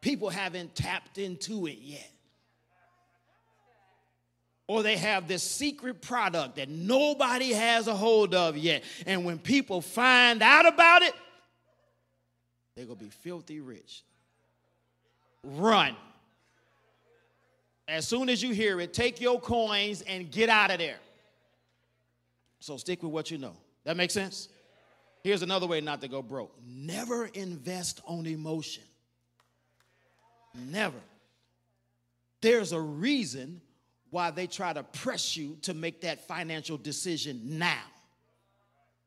People 0.00 0.30
haven't 0.30 0.74
tapped 0.74 1.18
into 1.18 1.66
it 1.66 1.78
yet. 1.78 2.10
Or 4.68 4.82
they 4.82 4.96
have 4.96 5.28
this 5.28 5.44
secret 5.44 6.02
product 6.02 6.56
that 6.56 6.68
nobody 6.68 7.52
has 7.52 7.86
a 7.86 7.94
hold 7.94 8.34
of 8.34 8.56
yet. 8.56 8.82
And 9.06 9.24
when 9.24 9.38
people 9.38 9.80
find 9.80 10.42
out 10.42 10.66
about 10.66 11.02
it, 11.02 11.14
they're 12.74 12.84
going 12.84 12.98
to 12.98 13.04
be 13.04 13.10
filthy 13.10 13.60
rich. 13.60 14.02
Run. 15.44 15.94
As 17.88 18.06
soon 18.06 18.28
as 18.28 18.42
you 18.42 18.52
hear 18.52 18.80
it, 18.80 18.92
take 18.92 19.20
your 19.20 19.40
coins 19.40 20.02
and 20.02 20.30
get 20.30 20.48
out 20.48 20.72
of 20.72 20.78
there. 20.78 20.98
So 22.58 22.76
stick 22.76 23.02
with 23.02 23.12
what 23.12 23.30
you 23.30 23.38
know. 23.38 23.54
That 23.84 23.96
makes 23.96 24.12
sense? 24.12 24.48
Here's 25.22 25.42
another 25.42 25.66
way 25.66 25.80
not 25.80 26.00
to 26.02 26.08
go 26.08 26.22
broke 26.22 26.52
never 26.66 27.26
invest 27.26 28.00
on 28.06 28.26
emotion. 28.26 28.82
Never. 30.54 30.98
There's 32.40 32.72
a 32.72 32.80
reason 32.80 33.60
why 34.10 34.30
they 34.30 34.46
try 34.46 34.72
to 34.72 34.82
press 34.82 35.36
you 35.36 35.56
to 35.62 35.74
make 35.74 36.02
that 36.02 36.26
financial 36.26 36.76
decision 36.76 37.40
now. 37.58 37.82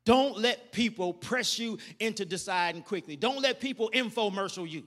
Don't 0.06 0.38
let 0.40 0.72
people 0.72 1.14
press 1.14 1.60
you 1.60 1.78
into 2.00 2.26
deciding 2.26 2.82
quickly. 2.82 3.16
Don't 3.16 3.42
let 3.42 3.60
people 3.60 3.92
infomercial 3.94 4.70
you. 4.70 4.84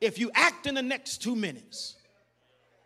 If 0.00 0.18
you 0.18 0.30
act 0.34 0.66
in 0.66 0.74
the 0.74 0.82
next 0.82 1.22
two 1.22 1.36
minutes, 1.36 1.96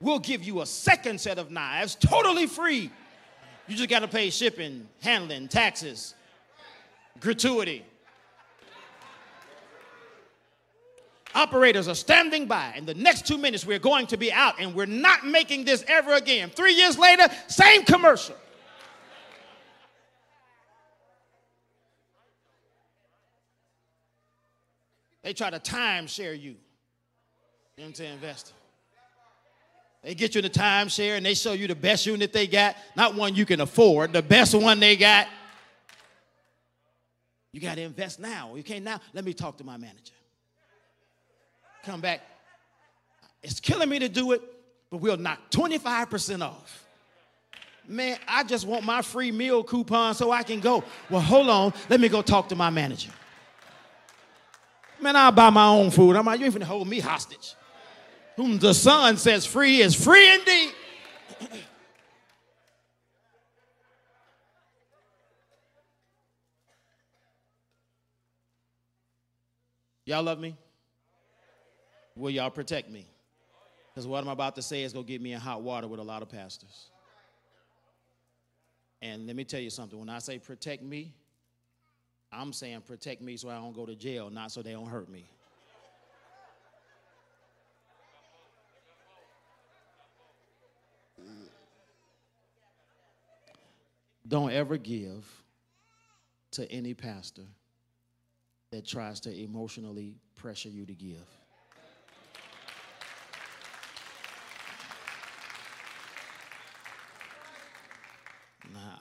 we'll 0.01 0.19
give 0.19 0.45
you 0.45 0.61
a 0.61 0.67
second 0.67 1.21
set 1.21 1.39
of 1.39 1.51
knives 1.51 1.95
totally 1.95 2.47
free. 2.47 2.91
You 3.67 3.77
just 3.77 3.89
got 3.89 4.01
to 4.01 4.09
pay 4.09 4.31
shipping, 4.31 4.87
handling, 5.03 5.49
taxes, 5.49 6.15
gratuity. 7.19 7.85
Operators 11.37 11.87
are 11.87 11.95
standing 11.95 12.47
by. 12.47 12.73
In 12.79 12.87
the 12.87 12.95
next 12.95 13.27
two 13.27 13.37
minutes, 13.37 13.67
we're 13.67 13.79
going 13.79 14.07
to 14.07 14.17
be 14.17 14.33
out 14.33 14.55
and 14.59 14.75
we're 14.75 14.87
not 14.87 15.27
making 15.27 15.67
this 15.67 15.85
ever 15.87 16.15
again. 16.15 16.49
Three 16.49 16.73
years 16.73 16.99
later, 16.99 17.25
same 17.47 17.85
commercial. 17.85 18.35
They 25.23 25.35
try 25.35 25.51
to 25.51 25.61
timeshare 25.61 26.41
you 26.41 26.57
into 27.77 28.07
investing. 28.07 28.57
They 30.03 30.15
get 30.15 30.35
you 30.35 30.39
in 30.39 30.45
the 30.45 30.51
timeshare 30.51 31.19
and 31.19 31.27
they 31.27 31.35
show 31.35 31.53
you 31.53 31.67
the 31.67 31.75
best 31.75 32.07
unit 32.07 32.33
they 32.33 32.47
got, 32.47 32.77
not 32.97 33.15
one 33.15 33.35
you 33.35 33.45
can 33.45 33.61
afford, 33.61 34.15
the 34.15 34.23
best 34.23 34.55
one 34.55 34.81
they 34.81 34.97
got. 34.97 35.27
You 37.53 37.61
got 37.61 37.75
to 37.75 37.83
invest 37.83 38.21
now. 38.21 38.55
You 38.55 38.63
can't 38.63 38.85
now. 38.85 39.01
Let 39.13 39.27
me 39.27 39.35
talk 39.35 39.59
to 39.59 39.65
my 39.65 39.77
manager. 39.77 40.15
Come 41.87 42.01
back. 42.01 42.21
It's 43.45 43.61
killing 43.61 43.89
me 43.89 44.01
to 44.01 44.09
do 44.09 44.33
it, 44.33 44.43
but 44.91 44.97
we'll 44.97 45.17
knock 45.17 45.39
25% 45.53 46.43
off. 46.43 46.85
Man, 47.87 48.19
I 48.27 48.43
just 48.43 48.67
want 48.67 48.85
my 48.85 49.03
free 49.03 49.31
meal 49.31 49.63
coupon 49.63 50.15
so 50.17 50.33
I 50.33 50.43
can 50.43 50.59
go. 50.59 50.83
Well, 51.09 51.21
hold 51.21 51.49
on. 51.49 51.73
Let 51.89 52.01
me 52.01 52.09
go 52.09 52.23
talk 52.23 52.49
to 52.49 52.57
my 52.57 52.71
manager. 52.71 53.13
Man, 55.01 55.15
I'll 55.15 55.31
buy 55.31 55.49
my 55.51 55.69
own 55.69 55.93
food. 55.93 56.17
I'm 56.17 56.27
like, 56.27 56.41
you 56.41 56.47
ain't 56.47 56.55
finna 56.57 56.65
hold 56.65 56.89
me 56.89 56.99
hostage 56.99 57.55
whom 58.35 58.59
the 58.59 58.75
Son 58.75 59.17
says 59.17 59.47
free 59.47 59.81
is 59.81 59.95
free 59.95 60.35
indeed. 60.35 60.75
y'all 70.05 70.25
love 70.25 70.41
me? 70.41 70.57
Will 72.17 72.31
y'all 72.31 72.51
protect 72.51 72.91
me? 72.91 73.07
Because 73.95 74.07
what 74.07 74.23
I'm 74.23 74.29
about 74.29 74.57
to 74.57 74.63
say 74.63 74.83
is 74.83 74.93
going 74.93 75.05
to 75.05 75.13
get 75.13 75.21
me 75.21 75.33
in 75.33 75.41
hot 75.41 75.63
water 75.63 75.87
with 75.87 76.01
a 76.01 76.03
lot 76.03 76.23
of 76.23 76.31
pastors. 76.31 76.91
And 79.03 79.27
let 79.27 79.37
me 79.37 79.45
tell 79.45 79.61
you 79.61 79.71
something. 79.71 79.99
When 79.99 80.09
I 80.09 80.19
say 80.19 80.39
protect 80.39 80.83
me, 80.83 81.13
I'm 82.33 82.53
saying 82.53 82.83
protect 82.83 83.21
me 83.21 83.37
so 83.37 83.51
I 83.51 83.57
don't 83.57 83.75
go 83.75 83.87
to 83.87 83.95
jail, 83.95 84.31
not 84.31 84.51
so 84.51 84.63
they 84.63 84.73
don't 84.73 84.89
hurt 84.89 85.09
me. 85.11 85.27
Don't 94.27 94.51
ever 94.51 94.77
give 94.77 95.25
to 96.53 96.71
any 96.73 96.95
pastor 96.95 97.45
that 98.73 98.85
tries 98.85 99.21
to 99.21 99.43
emotionally 99.43 100.17
pressure 100.35 100.69
you 100.69 100.85
to 100.87 100.95
give. 100.95 101.27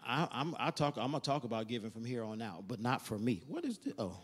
I, 0.06 0.28
I'm, 0.32 0.56
I 0.60 0.70
talk, 0.72 0.98
I'm 0.98 1.12
gonna 1.12 1.20
talk 1.20 1.44
about 1.44 1.68
giving 1.68 1.90
from 1.90 2.06
here 2.06 2.24
on 2.24 2.42
out, 2.42 2.68
but 2.68 2.80
not 2.80 3.02
for 3.02 3.18
me. 3.18 3.42
What 3.48 3.66
is 3.66 3.80
this? 3.80 3.94
Oh, 3.98 4.16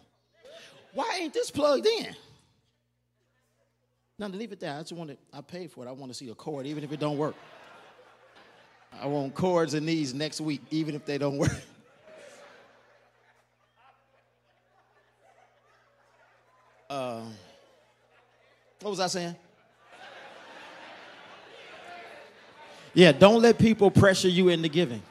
why 0.93 1.19
ain't 1.21 1.33
this 1.33 1.49
plugged 1.49 1.87
in? 1.87 2.15
Now, 4.19 4.27
leave 4.27 4.51
it 4.51 4.59
there. 4.59 4.75
I 4.75 4.81
just 4.81 4.93
want 4.93 5.09
to. 5.09 5.17
I 5.33 5.41
paid 5.41 5.71
for 5.71 5.83
it. 5.85 5.89
I 5.89 5.91
want 5.91 6.11
to 6.11 6.17
see 6.17 6.29
a 6.29 6.35
cord, 6.35 6.67
even 6.67 6.83
if 6.83 6.91
it 6.91 6.99
don't 6.99 7.17
work. 7.17 7.35
I 9.01 9.07
want 9.07 9.33
cords 9.33 9.73
and 9.73 9.87
these 9.87 10.13
next 10.13 10.41
week, 10.41 10.61
even 10.69 10.93
if 10.93 11.05
they 11.05 11.17
don't 11.17 11.37
work. 11.37 11.51
Uh, 16.89 17.21
what 18.81 18.89
was 18.89 18.99
I 18.99 19.07
saying? 19.07 19.33
Yeah, 22.93 23.13
don't 23.13 23.41
let 23.41 23.57
people 23.57 23.89
pressure 23.89 24.27
you 24.27 24.49
into 24.49 24.67
giving. 24.67 25.01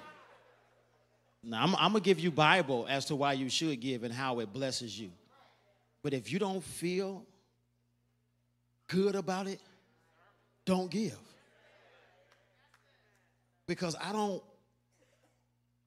Now, 1.43 1.63
I'm, 1.63 1.75
I'm 1.77 1.93
going 1.93 2.03
to 2.03 2.09
give 2.09 2.21
you 2.21 2.31
Bible 2.31 2.87
as 2.89 3.07
to 3.07 3.17
why 3.17 3.33
you 3.33 3.49
should 3.49 3.81
give 3.81 4.05
and 4.05 4.13
how 4.13 4.41
it 4.41 4.53
blesses 4.53 4.99
you. 4.99 5.11
But 6.03 6.13
if 6.13 6.33
you 6.33 6.39
don't 6.39 6.63
feel 6.63 7.25
good 8.89 9.15
about 9.15 9.47
it, 9.47 9.61
don't 10.67 10.91
give 10.91 11.19
because 13.71 13.95
I 14.03 14.13
don't 14.13 14.43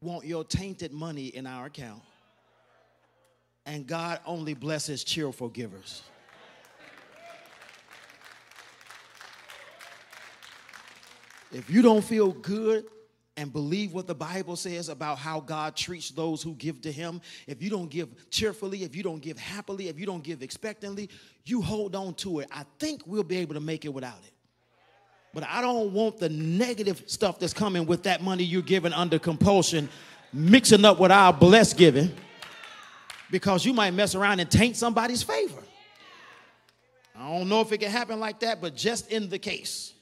want 0.02 0.26
your 0.26 0.46
tainted 0.46 0.94
money 0.94 1.28
in 1.28 1.46
our 1.46 1.66
account. 1.66 2.02
And 3.66 3.86
God 3.86 4.22
only 4.26 4.54
blesses 4.54 5.04
cheerful 5.04 5.50
givers. 5.50 6.02
If 11.52 11.70
you 11.70 11.82
don't 11.82 12.04
feel 12.04 12.32
good 12.32 12.86
and 13.36 13.52
believe 13.52 13.94
what 13.94 14.08
the 14.08 14.16
Bible 14.16 14.56
says 14.56 14.90
about 14.90 15.18
how 15.18 15.40
God 15.40 15.76
treats 15.76 16.12
those 16.12 16.44
who 16.44 16.54
give 16.54 16.82
to 16.82 16.92
Him, 16.92 17.22
if 17.48 17.62
you 17.64 17.70
don't 17.70 17.90
give 17.90 18.30
cheerfully, 18.30 18.84
if 18.84 18.96
you 18.96 19.04
don't 19.04 19.22
give 19.22 19.40
happily, 19.40 19.88
if 19.88 20.00
you 20.00 20.06
don't 20.06 20.24
give 20.24 20.44
expectantly, 20.44 21.10
you 21.46 21.62
hold 21.62 21.96
on 21.96 22.14
to 22.16 22.40
it. 22.40 22.50
I 22.52 22.64
think 22.80 23.02
we'll 23.06 23.24
be 23.24 23.38
able 23.38 23.56
to 23.56 23.60
make 23.60 23.86
it 23.86 23.94
without 23.94 24.20
it. 24.26 24.34
But 25.34 25.46
I 25.46 25.62
don't 25.62 25.94
want 25.94 26.20
the 26.20 26.30
negative 26.30 27.04
stuff 27.08 27.40
that's 27.40 27.54
coming 27.54 27.88
with 27.88 28.04
that 28.04 28.22
money 28.22 28.44
you're 28.44 28.62
giving 28.62 28.94
under 28.94 29.18
compulsion 29.18 29.90
mixing 30.32 30.86
up 30.86 31.00
with 31.00 31.12
our 31.12 31.32
blessed 31.34 31.78
giving 31.78 32.12
because 33.32 33.66
you 33.66 33.74
might 33.74 33.92
mess 33.94 34.16
around 34.16 34.40
and 34.40 34.50
taint 34.50 34.76
somebody's 34.76 35.24
favor. 35.24 35.62
I 37.16 37.38
don't 37.38 37.50
know 37.50 37.62
if 37.62 37.72
it 37.72 37.80
can 37.80 37.90
happen 37.90 38.20
like 38.20 38.40
that, 38.42 38.62
but 38.62 38.76
just 38.76 39.12
in 39.12 39.30
the 39.30 39.40
case. 39.40 39.94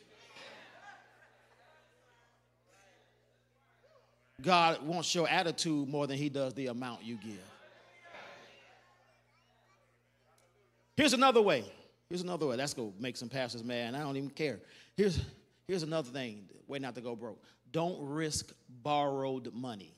God 4.42 4.82
wants 4.86 5.14
your 5.14 5.28
attitude 5.28 5.88
more 5.88 6.08
than 6.08 6.18
he 6.18 6.30
does 6.30 6.54
the 6.54 6.68
amount 6.68 7.04
you 7.04 7.16
give. 7.16 7.40
Here's 10.98 11.14
another 11.14 11.42
way. 11.42 11.64
Here's 12.10 12.22
another 12.22 12.46
way. 12.46 12.58
That's 12.58 12.74
going 12.74 12.94
to 12.94 13.02
make 13.02 13.18
some 13.18 13.30
pastors 13.30 13.64
mad. 13.64 13.96
I 13.96 14.00
don't 14.00 14.18
even 14.18 14.30
care. 14.30 14.60
Here's, 14.96 15.20
here's 15.68 15.84
another 15.84 16.12
thing, 16.12 16.50
way 16.68 16.80
not 16.80 16.96
to 16.96 17.02
go 17.02 17.16
broke. 17.16 17.42
Don't 17.72 17.98
risk 18.02 18.52
borrowed 18.84 19.54
money. 19.54 19.96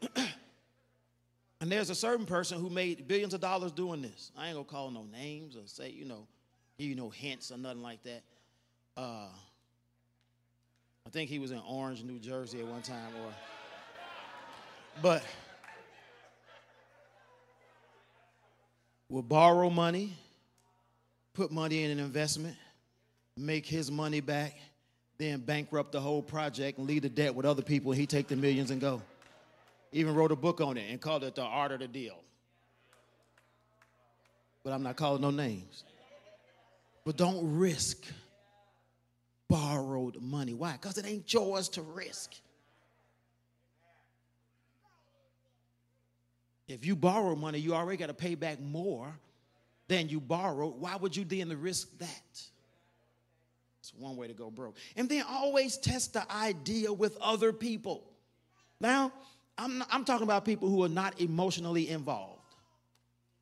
and 0.16 1.72
there's 1.72 1.90
a 1.90 1.94
certain 1.94 2.26
person 2.26 2.60
who 2.60 2.68
made 2.68 3.08
billions 3.08 3.34
of 3.34 3.40
dollars 3.40 3.72
doing 3.72 4.02
this. 4.02 4.30
I 4.36 4.48
ain't 4.48 4.54
gonna 4.56 4.64
call 4.64 4.90
no 4.90 5.04
names 5.04 5.56
or 5.56 5.62
say, 5.66 5.90
you 5.90 6.04
know, 6.04 6.26
give 6.78 6.88
you 6.88 6.94
no 6.94 7.08
hints 7.08 7.50
or 7.50 7.58
nothing 7.58 7.82
like 7.82 8.02
that. 8.02 8.22
Uh, 8.96 9.28
I 11.06 11.10
think 11.10 11.28
he 11.28 11.38
was 11.38 11.50
in 11.50 11.60
Orange, 11.68 12.02
New 12.04 12.18
Jersey 12.18 12.60
at 12.60 12.66
one 12.66 12.82
time, 12.82 13.12
or 13.22 13.32
but 15.02 15.22
will 19.08 19.22
borrow 19.22 19.68
money, 19.68 20.16
put 21.34 21.50
money 21.50 21.84
in 21.84 21.90
an 21.90 21.98
investment, 21.98 22.56
make 23.36 23.66
his 23.66 23.90
money 23.90 24.20
back, 24.20 24.54
then 25.18 25.40
bankrupt 25.40 25.92
the 25.92 26.00
whole 26.00 26.22
project 26.22 26.78
and 26.78 26.86
leave 26.86 27.02
the 27.02 27.08
debt 27.08 27.34
with 27.34 27.46
other 27.46 27.62
people, 27.62 27.92
he 27.92 28.06
take 28.06 28.28
the 28.28 28.36
millions 28.36 28.70
and 28.70 28.80
go. 28.80 29.02
Even 29.92 30.14
wrote 30.14 30.32
a 30.32 30.36
book 30.36 30.60
on 30.60 30.76
it 30.76 30.90
and 30.90 31.00
called 31.00 31.24
it 31.24 31.34
The 31.34 31.42
Art 31.42 31.72
of 31.72 31.80
the 31.80 31.88
Deal. 31.88 32.18
But 34.64 34.72
I'm 34.72 34.82
not 34.82 34.96
calling 34.96 35.20
no 35.20 35.30
names. 35.30 35.84
But 37.04 37.16
don't 37.16 37.58
risk 37.58 38.04
borrowed 39.52 40.16
money. 40.22 40.54
Why? 40.54 40.72
Because 40.72 40.96
it 40.96 41.06
ain't 41.06 41.30
yours 41.30 41.68
to 41.70 41.82
risk. 41.82 42.32
If 46.68 46.86
you 46.86 46.96
borrow 46.96 47.36
money, 47.36 47.58
you 47.58 47.74
already 47.74 47.98
got 47.98 48.06
to 48.06 48.14
pay 48.14 48.34
back 48.34 48.60
more 48.60 49.12
than 49.88 50.08
you 50.08 50.20
borrowed. 50.20 50.80
Why 50.80 50.96
would 50.96 51.14
you 51.14 51.24
then 51.24 51.54
risk 51.60 51.98
that? 51.98 52.46
It's 53.80 53.92
one 53.98 54.16
way 54.16 54.26
to 54.28 54.32
go 54.32 54.50
broke. 54.50 54.76
And 54.96 55.06
then 55.06 55.22
always 55.28 55.76
test 55.76 56.14
the 56.14 56.32
idea 56.32 56.90
with 56.90 57.18
other 57.20 57.52
people. 57.52 58.04
Now, 58.80 59.12
I'm, 59.58 59.84
I'm 59.90 60.06
talking 60.06 60.24
about 60.24 60.46
people 60.46 60.70
who 60.70 60.82
are 60.82 60.88
not 60.88 61.20
emotionally 61.20 61.90
involved. 61.90 62.31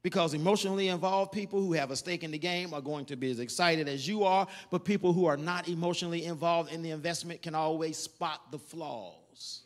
Because 0.03 0.33
emotionally 0.33 0.89
involved 0.89 1.33
people 1.33 1.61
who 1.61 1.75
have 1.75 1.91
a 1.91 1.97
stake 1.97 2.25
in 2.25 2.31
the 2.31 2.39
game 2.39 2.73
are 2.73 2.81
going 2.81 3.05
to 3.07 3.17
be 3.17 3.31
as 3.31 3.39
excited 3.39 3.87
as 3.87 4.09
you 4.09 4.25
are, 4.25 4.47
but 4.71 4.85
people 4.85 5.13
who 5.13 5.27
are 5.27 5.37
not 5.37 5.69
emotionally 5.69 6.25
involved 6.25 6.73
in 6.73 6.83
the 6.83 6.91
investment 6.91 7.43
can 7.43 7.55
always 7.55 7.99
spot 7.99 8.51
the 8.51 8.59
flaws. 8.59 9.63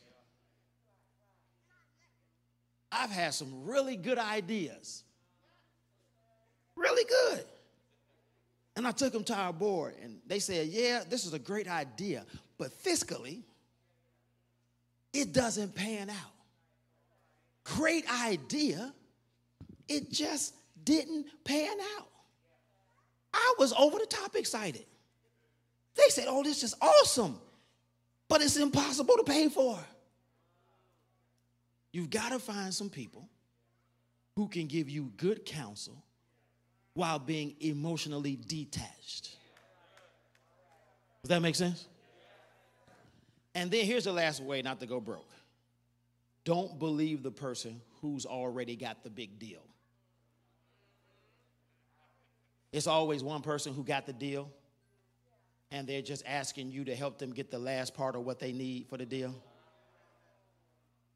I've 2.90 3.10
had 3.10 3.34
some 3.34 3.64
really 3.64 3.96
good 3.96 4.18
ideas. 4.18 5.04
Really 6.76 7.04
good. 7.04 7.44
And 8.76 8.86
I 8.86 8.90
took 8.90 9.12
them 9.12 9.24
to 9.24 9.34
our 9.34 9.52
board, 9.52 9.94
and 10.02 10.18
they 10.26 10.40
said, 10.40 10.66
Yeah, 10.66 11.02
this 11.08 11.26
is 11.26 11.32
a 11.32 11.38
great 11.38 11.68
idea, 11.68 12.24
but 12.58 12.70
fiscally, 12.82 13.42
it 15.12 15.32
doesn't 15.32 15.74
pan 15.74 16.10
out. 16.10 16.16
Great 17.62 18.04
idea, 18.10 18.92
it 19.88 20.10
just 20.10 20.54
didn't 20.84 21.26
pan 21.44 21.76
out. 21.96 22.08
I 23.32 23.54
was 23.58 23.72
over 23.72 23.98
the 23.98 24.06
top 24.06 24.36
excited. 24.36 24.84
They 25.96 26.08
said, 26.08 26.26
Oh, 26.28 26.42
this 26.42 26.62
is 26.62 26.74
awesome, 26.80 27.38
but 28.28 28.42
it's 28.42 28.56
impossible 28.56 29.16
to 29.16 29.24
pay 29.24 29.48
for. 29.48 29.78
You've 31.92 32.10
got 32.10 32.30
to 32.30 32.38
find 32.38 32.74
some 32.74 32.90
people 32.90 33.28
who 34.36 34.48
can 34.48 34.66
give 34.66 34.88
you 34.88 35.12
good 35.16 35.44
counsel 35.44 36.02
while 36.94 37.18
being 37.18 37.54
emotionally 37.60 38.36
detached. 38.36 39.36
Does 41.22 41.28
that 41.28 41.40
make 41.40 41.54
sense? 41.54 41.86
And 43.54 43.70
then 43.70 43.84
here's 43.84 44.04
the 44.04 44.12
last 44.12 44.42
way 44.42 44.62
not 44.62 44.80
to 44.80 44.86
go 44.86 45.00
broke 45.00 45.30
don't 46.44 46.78
believe 46.78 47.22
the 47.22 47.30
person 47.30 47.80
who's 48.02 48.26
already 48.26 48.76
got 48.76 49.02
the 49.02 49.10
big 49.10 49.38
deal. 49.38 49.62
It's 52.74 52.88
always 52.88 53.22
one 53.22 53.40
person 53.40 53.72
who 53.72 53.84
got 53.84 54.04
the 54.04 54.12
deal, 54.12 54.50
and 55.70 55.86
they're 55.86 56.02
just 56.02 56.24
asking 56.26 56.72
you 56.72 56.84
to 56.86 56.96
help 56.96 57.18
them 57.18 57.32
get 57.32 57.48
the 57.48 57.58
last 57.58 57.94
part 57.94 58.16
of 58.16 58.24
what 58.24 58.40
they 58.40 58.50
need 58.50 58.88
for 58.88 58.96
the 58.96 59.06
deal. 59.06 59.32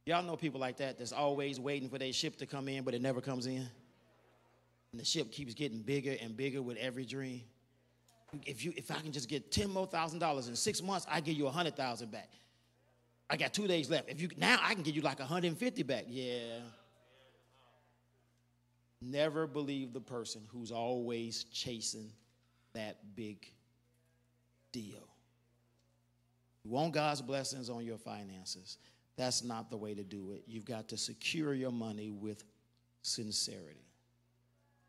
Y'all 0.07 0.23
know 0.23 0.37
people 0.37 0.61
like 0.61 0.77
that 0.77 0.99
that's 0.99 1.11
always 1.11 1.59
waiting 1.59 1.89
for 1.89 1.99
their 1.99 2.13
ship 2.13 2.37
to 2.37 2.47
come 2.47 2.69
in, 2.69 2.85
but 2.85 2.95
it 2.95 3.03
never 3.03 3.21
comes 3.21 3.47
in. 3.47 3.67
And 4.93 5.01
the 5.01 5.05
ship 5.05 5.33
keeps 5.33 5.53
getting 5.53 5.81
bigger 5.81 6.15
and 6.23 6.37
bigger 6.37 6.63
with 6.63 6.77
every 6.77 7.05
dream. 7.05 7.43
If 8.47 8.65
you 8.65 8.73
if 8.77 8.93
I 8.93 9.01
can 9.01 9.11
just 9.11 9.29
get 9.29 9.51
10 9.51 9.69
more 9.69 9.89
thousand 9.89 10.21
dollars 10.21 10.47
in 10.47 10.55
six 10.55 10.81
months, 10.81 11.07
I 11.11 11.21
give 11.21 11.35
you 11.35 11.49
a 11.49 11.51
hundred 11.51 11.77
thousand 11.77 12.13
back. 12.13 12.31
I 13.29 13.37
got 13.37 13.53
two 13.53 13.67
days 13.67 13.91
left. 13.91 14.09
If 14.09 14.21
you 14.21 14.29
now 14.37 14.61
I 14.63 14.75
can 14.75 14.85
give 14.85 14.95
you 14.95 15.03
like 15.03 15.19
150 15.19 15.83
back. 15.83 16.05
Yeah. 16.07 16.61
Never 19.01 19.47
believe 19.47 19.93
the 19.93 20.01
person 20.01 20.43
who's 20.49 20.73
always 20.73 21.45
chasing 21.45 22.11
that 22.75 22.99
big 23.15 23.51
deal. 24.73 25.07
You 26.65 26.71
want 26.71 26.93
God's 26.93 27.23
blessings 27.23 27.71
on 27.71 27.85
your 27.85 27.99
finances. 27.99 28.79
That's 29.17 29.43
not 29.43 29.71
the 29.71 29.77
way 29.77 29.95
to 29.95 30.03
do 30.03 30.33
it. 30.33 30.43
You've 30.47 30.65
got 30.65 30.89
to 30.89 30.97
secure 30.97 31.55
your 31.55 31.73
money 31.73 32.11
with 32.11 32.45
sincerity. 33.03 33.87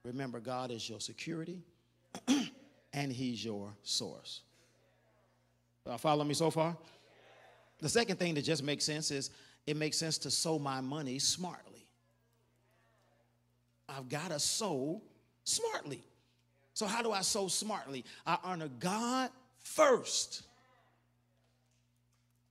Remember, 0.04 0.40
God 0.40 0.72
is 0.72 0.90
your 0.90 1.00
security 1.00 1.62
and 2.94 3.12
He's 3.12 3.44
your 3.44 3.74
source. 3.84 4.42
Follow 5.98 6.24
me 6.24 6.34
so 6.34 6.52
far? 6.52 6.78
The 7.80 7.90
second 7.90 8.18
thing 8.18 8.34
that 8.36 8.44
just 8.44 8.64
makes 8.64 8.84
sense 8.84 9.10
is 9.12 9.32
it 9.66 9.78
makes 9.78 9.98
sense 9.98 10.18
to 10.20 10.32
sow 10.32 10.60
my 10.60 10.82
money 10.82 11.18
smartly. 11.20 11.69
I've 13.90 14.10
got 14.10 14.30
to 14.30 14.40
sow 14.40 15.02
smartly. 15.44 16.04
So, 16.74 16.86
how 16.86 17.02
do 17.02 17.12
I 17.12 17.22
sow 17.22 17.48
smartly? 17.48 18.06
I 18.26 18.38
honor 18.44 18.70
God 18.80 19.32
first. 19.60 20.44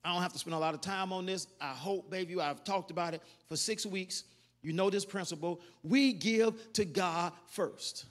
I 0.05 0.12
don't 0.12 0.22
have 0.22 0.33
to 0.33 0.38
spend 0.38 0.55
a 0.55 0.59
lot 0.59 0.74
of 0.74 0.81
time 0.81 1.12
on 1.12 1.27
this. 1.27 1.46
I 1.61 1.72
hope, 1.72 2.11
baby, 2.11 2.40
I've 2.40 2.64
talked 2.64 2.90
about 2.90 3.14
it 3.14 3.22
for 3.48 3.57
six 3.57 3.85
weeks. 3.85 4.24
You 4.62 4.72
know 4.72 4.90
this 4.90 5.05
principle. 5.05 5.61
We 5.83 6.12
give 6.12 6.72
to 6.74 6.85
God 6.85 7.33
first. 7.46 8.07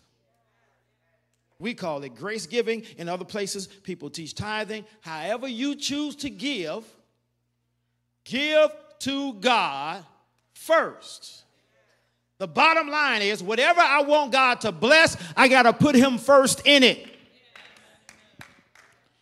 We 1.60 1.74
call 1.74 2.04
it 2.04 2.16
grace 2.16 2.46
giving. 2.46 2.84
In 2.98 3.10
other 3.10 3.26
places, 3.26 3.68
people 3.68 4.10
teach 4.10 4.36
tithing. 4.36 4.86
However, 5.02 5.48
you 5.48 5.76
choose 5.76 6.16
to 6.18 6.30
give, 6.30 6.86
give 8.24 8.70
to 9.00 9.34
God 9.34 10.06
first. 10.54 11.44
The 12.40 12.48
bottom 12.48 12.88
line 12.88 13.22
is 13.22 13.42
whatever 13.42 13.82
I 13.82 14.02
want 14.02 14.32
God 14.32 14.62
to 14.62 14.72
bless, 14.72 15.18
I 15.36 15.48
got 15.48 15.64
to 15.64 15.74
put 15.74 15.96
Him 15.96 16.18
first 16.18 16.62
in 16.66 16.84
it. 16.84 17.08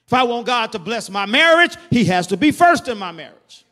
If 0.06 0.14
I 0.14 0.24
want 0.24 0.46
God 0.46 0.72
to 0.74 0.80
bless 0.80 1.10
my 1.10 1.26
marriage, 1.26 1.76
He 1.90 2.06
has 2.06 2.28
to 2.28 2.38
be 2.38 2.52
first 2.52 2.88
in 2.88 2.98
my 2.98 3.12
marriage. 3.12 3.66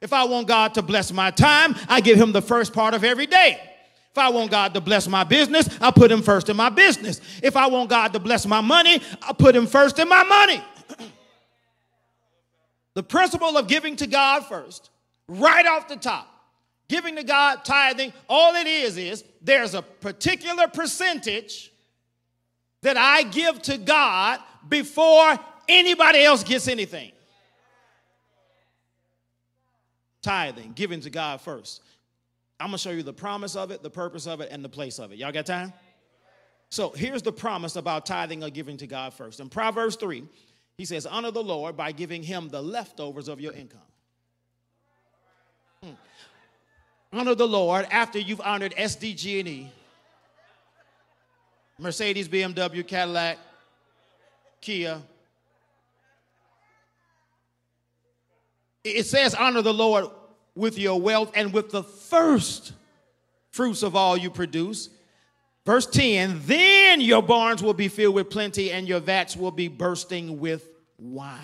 If 0.00 0.12
I 0.12 0.24
want 0.24 0.48
God 0.48 0.74
to 0.74 0.82
bless 0.82 1.12
my 1.12 1.30
time, 1.30 1.76
I 1.88 2.00
give 2.00 2.18
Him 2.18 2.32
the 2.32 2.42
first 2.42 2.72
part 2.72 2.94
of 2.94 3.04
every 3.04 3.26
day. 3.26 3.60
If 4.10 4.18
I 4.18 4.30
want 4.30 4.50
God 4.50 4.74
to 4.74 4.80
bless 4.80 5.06
my 5.06 5.22
business, 5.22 5.68
I 5.80 5.90
put 5.90 6.10
Him 6.10 6.22
first 6.22 6.48
in 6.48 6.56
my 6.56 6.70
business. 6.70 7.20
If 7.42 7.56
I 7.56 7.66
want 7.66 7.90
God 7.90 8.12
to 8.14 8.18
bless 8.18 8.46
my 8.46 8.60
money, 8.60 9.02
I 9.22 9.32
put 9.32 9.54
Him 9.54 9.66
first 9.66 9.98
in 9.98 10.08
my 10.08 10.24
money. 10.24 10.62
the 12.94 13.02
principle 13.02 13.56
of 13.56 13.68
giving 13.68 13.96
to 13.96 14.06
God 14.06 14.46
first, 14.46 14.90
right 15.28 15.66
off 15.66 15.88
the 15.88 15.96
top, 15.96 16.37
giving 16.88 17.16
to 17.16 17.22
God, 17.22 17.64
tithing, 17.64 18.12
all 18.28 18.54
it 18.54 18.66
is 18.66 18.96
is 18.96 19.24
there's 19.42 19.74
a 19.74 19.82
particular 19.82 20.68
percentage 20.68 21.72
that 22.82 22.96
I 22.96 23.22
give 23.24 23.60
to 23.62 23.78
God 23.78 24.40
before 24.68 25.38
anybody 25.68 26.22
else 26.24 26.44
gets 26.44 26.68
anything. 26.68 27.12
Tithing, 30.22 30.72
giving 30.72 31.00
to 31.00 31.10
God 31.10 31.40
first. 31.40 31.82
I'm 32.60 32.68
gonna 32.68 32.78
show 32.78 32.90
you 32.90 33.02
the 33.02 33.12
promise 33.12 33.54
of 33.54 33.70
it, 33.70 33.82
the 33.82 33.90
purpose 33.90 34.26
of 34.26 34.40
it, 34.40 34.48
and 34.50 34.64
the 34.64 34.68
place 34.68 34.98
of 34.98 35.12
it. 35.12 35.18
Y'all 35.18 35.32
got 35.32 35.46
time? 35.46 35.72
So 36.70 36.90
here's 36.90 37.22
the 37.22 37.32
promise 37.32 37.76
about 37.76 38.04
tithing 38.04 38.42
or 38.42 38.50
giving 38.50 38.76
to 38.78 38.86
God 38.86 39.14
first. 39.14 39.40
In 39.40 39.48
Proverbs 39.48 39.96
3, 39.96 40.24
he 40.76 40.84
says, 40.84 41.06
Honor 41.06 41.30
the 41.30 41.42
Lord 41.42 41.76
by 41.76 41.92
giving 41.92 42.22
him 42.22 42.48
the 42.48 42.62
leftovers 42.62 43.28
of 43.28 43.40
your 43.40 43.52
income. 43.52 43.80
Honor 47.12 47.34
the 47.34 47.48
Lord 47.48 47.86
after 47.90 48.18
you've 48.18 48.40
honored 48.40 48.74
SDG&E, 48.76 49.72
Mercedes, 51.78 52.28
BMW, 52.28 52.86
Cadillac, 52.86 53.38
Kia, 54.60 55.00
It 58.94 59.06
says, 59.06 59.34
honor 59.34 59.62
the 59.62 59.74
Lord 59.74 60.06
with 60.54 60.78
your 60.78 61.00
wealth 61.00 61.32
and 61.34 61.52
with 61.52 61.70
the 61.70 61.82
first 61.82 62.72
fruits 63.50 63.82
of 63.82 63.96
all 63.96 64.16
you 64.16 64.30
produce. 64.30 64.88
Verse 65.66 65.86
10 65.86 66.42
Then 66.44 67.00
your 67.00 67.22
barns 67.22 67.62
will 67.62 67.74
be 67.74 67.88
filled 67.88 68.14
with 68.14 68.30
plenty 68.30 68.70
and 68.70 68.88
your 68.88 69.00
vats 69.00 69.36
will 69.36 69.50
be 69.50 69.68
bursting 69.68 70.40
with 70.40 70.68
wine. 70.98 71.40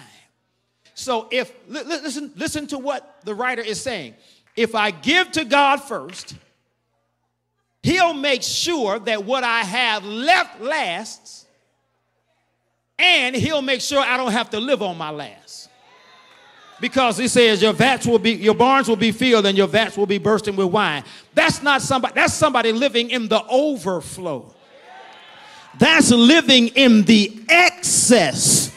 So 0.94 1.28
if 1.30 1.52
listen 1.68 2.32
listen 2.36 2.66
to 2.68 2.78
what 2.78 3.20
the 3.24 3.34
writer 3.34 3.62
is 3.62 3.80
saying. 3.80 4.14
If 4.56 4.74
I 4.74 4.90
give 4.90 5.32
to 5.32 5.44
God 5.44 5.82
first, 5.82 6.36
he'll 7.82 8.14
make 8.14 8.42
sure 8.42 8.98
that 9.00 9.24
what 9.24 9.44
I 9.44 9.60
have 9.60 10.04
left 10.04 10.60
lasts 10.60 11.46
and 12.98 13.34
he'll 13.34 13.62
make 13.62 13.80
sure 13.80 14.00
I 14.00 14.16
don't 14.16 14.32
have 14.32 14.50
to 14.50 14.60
live 14.60 14.82
on 14.82 14.96
my 14.96 15.10
last. 15.10 15.68
Because 16.80 17.16
he 17.16 17.28
says 17.28 17.62
your 17.62 17.72
vats 17.72 18.06
will 18.06 18.18
be 18.18 18.32
your 18.32 18.54
barns 18.54 18.88
will 18.88 18.96
be 18.96 19.12
filled 19.12 19.46
and 19.46 19.56
your 19.56 19.68
vats 19.68 19.96
will 19.96 20.06
be 20.06 20.18
bursting 20.18 20.56
with 20.56 20.66
wine. 20.66 21.04
That's 21.32 21.62
not 21.62 21.82
somebody 21.82 22.14
that's 22.14 22.34
somebody 22.34 22.72
living 22.72 23.10
in 23.10 23.28
the 23.28 23.42
overflow. 23.46 24.52
That's 25.78 26.10
living 26.10 26.68
in 26.68 27.02
the 27.02 27.44
excess. 27.48 28.73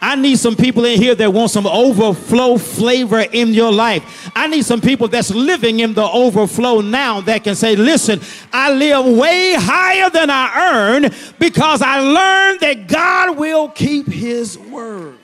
I 0.00 0.14
need 0.14 0.38
some 0.38 0.56
people 0.56 0.84
in 0.84 1.00
here 1.00 1.14
that 1.14 1.32
want 1.32 1.50
some 1.50 1.66
overflow 1.66 2.58
flavor 2.58 3.20
in 3.20 3.54
your 3.54 3.72
life. 3.72 4.30
I 4.36 4.46
need 4.46 4.64
some 4.64 4.80
people 4.80 5.08
that's 5.08 5.30
living 5.30 5.80
in 5.80 5.94
the 5.94 6.06
overflow 6.06 6.80
now 6.82 7.22
that 7.22 7.44
can 7.44 7.54
say, 7.54 7.76
listen, 7.76 8.20
I 8.52 8.72
live 8.72 9.06
way 9.06 9.54
higher 9.56 10.10
than 10.10 10.28
I 10.28 10.72
earn 10.72 11.10
because 11.38 11.80
I 11.80 12.00
learned 12.00 12.60
that 12.60 12.88
God 12.88 13.38
will 13.38 13.70
keep 13.70 14.06
his 14.06 14.58
word. 14.58 15.18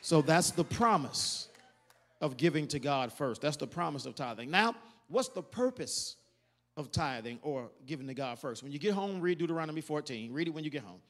So 0.00 0.22
that's 0.22 0.50
the 0.50 0.64
promise 0.64 1.48
of 2.20 2.36
giving 2.36 2.66
to 2.68 2.80
God 2.80 3.12
first. 3.12 3.40
That's 3.40 3.56
the 3.56 3.68
promise 3.68 4.06
of 4.06 4.16
tithing. 4.16 4.50
Now, 4.50 4.74
what's 5.08 5.28
the 5.28 5.42
purpose 5.42 6.16
of 6.82 6.92
tithing 6.92 7.38
or 7.42 7.70
giving 7.86 8.06
to 8.08 8.14
God 8.14 8.38
first? 8.38 8.62
When 8.62 8.72
you 8.72 8.78
get 8.78 8.92
home, 8.92 9.20
read 9.20 9.38
Deuteronomy 9.38 9.80
14. 9.80 10.32
Read 10.32 10.48
it 10.48 10.50
when 10.50 10.64
you 10.64 10.70
get 10.70 10.82
home. 10.82 11.00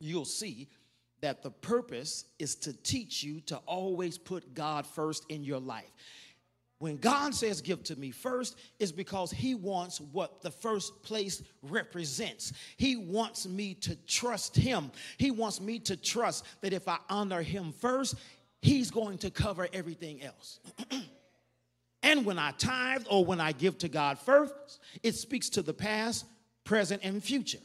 You'll 0.00 0.24
see 0.24 0.68
that 1.20 1.42
the 1.42 1.50
purpose 1.50 2.24
is 2.38 2.54
to 2.56 2.72
teach 2.72 3.22
you 3.22 3.40
to 3.42 3.56
always 3.66 4.18
put 4.18 4.54
God 4.54 4.86
first 4.86 5.24
in 5.28 5.44
your 5.44 5.60
life. 5.60 5.90
When 6.78 6.96
God 6.96 7.34
says 7.34 7.60
give 7.60 7.82
to 7.84 7.96
me 7.96 8.10
first, 8.10 8.58
is 8.78 8.90
because 8.90 9.30
He 9.30 9.54
wants 9.54 10.00
what 10.00 10.40
the 10.40 10.50
first 10.50 11.02
place 11.02 11.42
represents. 11.62 12.54
He 12.78 12.96
wants 12.96 13.46
me 13.46 13.74
to 13.74 13.96
trust 14.06 14.56
Him. 14.56 14.90
He 15.18 15.30
wants 15.30 15.60
me 15.60 15.78
to 15.80 15.96
trust 15.96 16.46
that 16.62 16.72
if 16.72 16.88
I 16.88 16.96
honor 17.10 17.42
Him 17.42 17.72
first, 17.72 18.14
He's 18.62 18.90
going 18.90 19.18
to 19.18 19.30
cover 19.30 19.68
everything 19.74 20.22
else. 20.22 20.60
and 22.02 22.24
when 22.24 22.38
I 22.38 22.52
tithe 22.52 23.06
or 23.10 23.24
when 23.24 23.40
I 23.40 23.52
give 23.52 23.78
to 23.78 23.88
God 23.88 24.18
first, 24.18 24.80
it 25.02 25.14
speaks 25.14 25.50
to 25.50 25.62
the 25.62 25.74
past, 25.74 26.24
present, 26.64 27.02
and 27.04 27.22
future. 27.22 27.58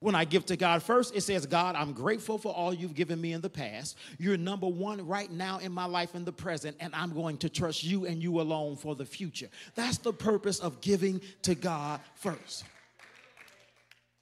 When 0.00 0.14
I 0.14 0.24
give 0.24 0.46
to 0.46 0.56
God 0.56 0.80
first, 0.80 1.16
it 1.16 1.22
says, 1.22 1.44
God, 1.44 1.74
I'm 1.74 1.92
grateful 1.92 2.38
for 2.38 2.54
all 2.54 2.72
you've 2.72 2.94
given 2.94 3.20
me 3.20 3.32
in 3.32 3.40
the 3.40 3.50
past. 3.50 3.96
You're 4.18 4.36
number 4.36 4.68
one 4.68 5.04
right 5.04 5.28
now 5.30 5.58
in 5.58 5.72
my 5.72 5.86
life 5.86 6.14
in 6.14 6.24
the 6.24 6.32
present, 6.32 6.76
and 6.78 6.94
I'm 6.94 7.12
going 7.12 7.36
to 7.38 7.48
trust 7.48 7.82
you 7.82 8.06
and 8.06 8.22
you 8.22 8.40
alone 8.40 8.76
for 8.76 8.94
the 8.94 9.04
future. 9.04 9.48
That's 9.74 9.98
the 9.98 10.12
purpose 10.12 10.60
of 10.60 10.80
giving 10.80 11.20
to 11.42 11.56
God 11.56 12.00
first. 12.14 12.64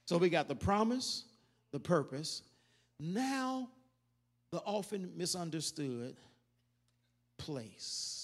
So 0.06 0.16
we 0.16 0.30
got 0.30 0.48
the 0.48 0.54
promise, 0.54 1.24
the 1.72 1.80
purpose. 1.80 2.42
Now, 2.98 3.68
the 4.52 4.58
often 4.60 5.12
misunderstood 5.14 6.16
place. 7.36 8.15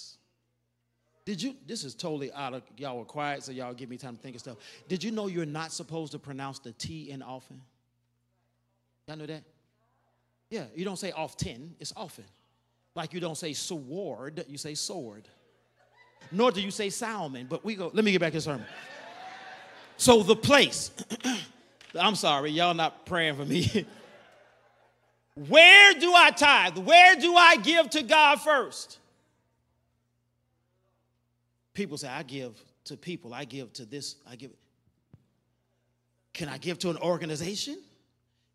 Did 1.24 1.40
you, 1.40 1.54
this 1.66 1.84
is 1.84 1.94
totally 1.94 2.32
out 2.32 2.52
of, 2.54 2.62
y'all 2.76 2.98
were 2.98 3.04
quiet, 3.04 3.44
so 3.44 3.52
y'all 3.52 3.74
give 3.74 3.88
me 3.88 3.96
time 3.96 4.16
to 4.16 4.22
think 4.22 4.34
of 4.34 4.40
stuff. 4.40 4.56
Did 4.88 5.04
you 5.04 5.12
know 5.12 5.28
you're 5.28 5.46
not 5.46 5.72
supposed 5.72 6.12
to 6.12 6.18
pronounce 6.18 6.58
the 6.58 6.72
T 6.72 7.10
in 7.10 7.22
often? 7.22 7.60
Y'all 9.06 9.16
know 9.16 9.26
that? 9.26 9.44
Yeah, 10.50 10.64
you 10.74 10.84
don't 10.84 10.98
say 10.98 11.12
often, 11.12 11.76
it's 11.78 11.92
often. 11.96 12.24
Like 12.94 13.12
you 13.12 13.20
don't 13.20 13.38
say 13.38 13.52
sword, 13.52 14.44
you 14.48 14.58
say 14.58 14.74
sword. 14.74 15.28
Nor 16.30 16.50
do 16.50 16.60
you 16.60 16.70
say 16.70 16.90
Salmon, 16.90 17.46
but 17.48 17.64
we 17.64 17.74
go, 17.74 17.90
let 17.92 18.04
me 18.04 18.12
get 18.12 18.20
back 18.20 18.32
to 18.32 18.40
sermon. 18.40 18.66
So 19.96 20.22
the 20.22 20.36
place, 20.36 20.90
I'm 21.98 22.16
sorry, 22.16 22.50
y'all 22.50 22.74
not 22.74 23.06
praying 23.06 23.36
for 23.36 23.44
me. 23.44 23.86
Where 25.48 25.94
do 25.94 26.12
I 26.12 26.30
tithe? 26.30 26.78
Where 26.78 27.16
do 27.16 27.34
I 27.34 27.56
give 27.56 27.88
to 27.90 28.02
God 28.02 28.40
first? 28.40 28.98
People 31.74 31.96
say, 31.96 32.08
I 32.08 32.22
give 32.22 32.62
to 32.84 32.96
people, 32.96 33.32
I 33.32 33.44
give 33.44 33.72
to 33.74 33.84
this, 33.84 34.16
I 34.28 34.36
give. 34.36 34.50
Can 36.34 36.48
I 36.48 36.58
give 36.58 36.78
to 36.80 36.90
an 36.90 36.96
organization? 36.98 37.78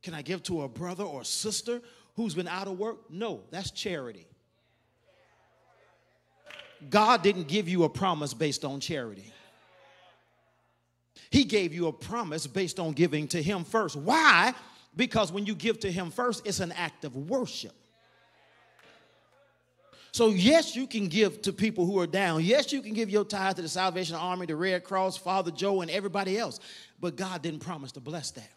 Can 0.03 0.13
I 0.13 0.21
give 0.21 0.43
to 0.43 0.63
a 0.63 0.67
brother 0.67 1.03
or 1.03 1.23
sister 1.23 1.81
who's 2.15 2.33
been 2.33 2.47
out 2.47 2.67
of 2.67 2.77
work? 2.77 3.09
No, 3.09 3.41
that's 3.51 3.71
charity. 3.71 4.27
God 6.89 7.23
didn't 7.23 7.47
give 7.47 7.67
you 7.67 7.83
a 7.83 7.89
promise 7.89 8.33
based 8.33 8.63
on 8.63 8.79
charity. 8.79 9.31
He 11.29 11.43
gave 11.43 11.73
you 11.73 11.87
a 11.87 11.93
promise 11.93 12.47
based 12.47 12.79
on 12.79 12.93
giving 12.93 13.27
to 13.29 13.41
Him 13.41 13.63
first. 13.63 13.95
Why? 13.95 14.53
Because 14.95 15.31
when 15.31 15.45
you 15.45 15.55
give 15.55 15.79
to 15.81 15.91
Him 15.91 16.11
first, 16.11 16.45
it's 16.45 16.59
an 16.59 16.71
act 16.73 17.03
of 17.03 17.15
worship. 17.15 17.73
So, 20.17 20.29
yes, 20.29 20.75
you 20.75 20.87
can 20.87 21.09
give 21.09 21.43
to 21.43 21.53
people 21.53 21.85
who 21.85 21.99
are 21.99 22.07
down. 22.07 22.43
Yes, 22.43 22.73
you 22.73 22.81
can 22.81 22.95
give 22.95 23.11
your 23.11 23.23
tithe 23.23 23.57
to 23.57 23.61
the 23.61 23.69
Salvation 23.69 24.15
Army, 24.15 24.47
the 24.47 24.55
Red 24.55 24.83
Cross, 24.83 25.17
Father 25.17 25.51
Joe, 25.51 25.81
and 25.81 25.91
everybody 25.91 26.39
else. 26.39 26.59
But 26.99 27.15
God 27.15 27.43
didn't 27.43 27.59
promise 27.59 27.91
to 27.91 27.99
bless 27.99 28.31
that. 28.31 28.49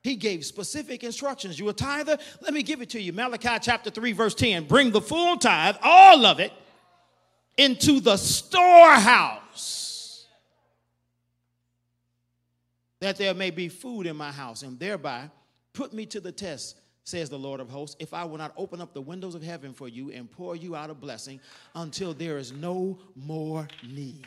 He 0.00 0.14
gave 0.14 0.44
specific 0.44 1.02
instructions. 1.02 1.58
You 1.58 1.68
a 1.70 1.72
tither? 1.72 2.18
Let 2.40 2.54
me 2.54 2.62
give 2.62 2.80
it 2.82 2.90
to 2.90 3.00
you. 3.02 3.12
Malachi 3.12 3.58
chapter 3.60 3.90
3, 3.90 4.12
verse 4.12 4.36
10. 4.36 4.66
Bring 4.66 4.92
the 4.92 5.00
full 5.00 5.38
tithe, 5.38 5.74
all 5.82 6.24
of 6.24 6.38
it, 6.38 6.52
into 7.56 7.98
the 7.98 8.16
storehouse, 8.16 9.48
that 13.00 13.16
there 13.16 13.34
may 13.34 13.50
be 13.50 13.68
food 13.68 14.06
in 14.06 14.14
my 14.16 14.30
house, 14.30 14.62
and 14.62 14.78
thereby 14.78 15.30
put 15.72 15.92
me 15.92 16.06
to 16.06 16.20
the 16.20 16.30
test 16.30 16.80
says 17.08 17.30
the 17.30 17.38
Lord 17.38 17.60
of 17.60 17.70
hosts, 17.70 17.96
if 17.98 18.12
I 18.12 18.24
will 18.24 18.36
not 18.36 18.52
open 18.56 18.80
up 18.80 18.92
the 18.92 19.00
windows 19.00 19.34
of 19.34 19.42
heaven 19.42 19.72
for 19.72 19.88
you 19.88 20.10
and 20.10 20.30
pour 20.30 20.54
you 20.54 20.76
out 20.76 20.90
a 20.90 20.94
blessing 20.94 21.40
until 21.74 22.12
there 22.12 22.36
is 22.36 22.52
no 22.52 22.98
more 23.16 23.66
need. 23.82 24.26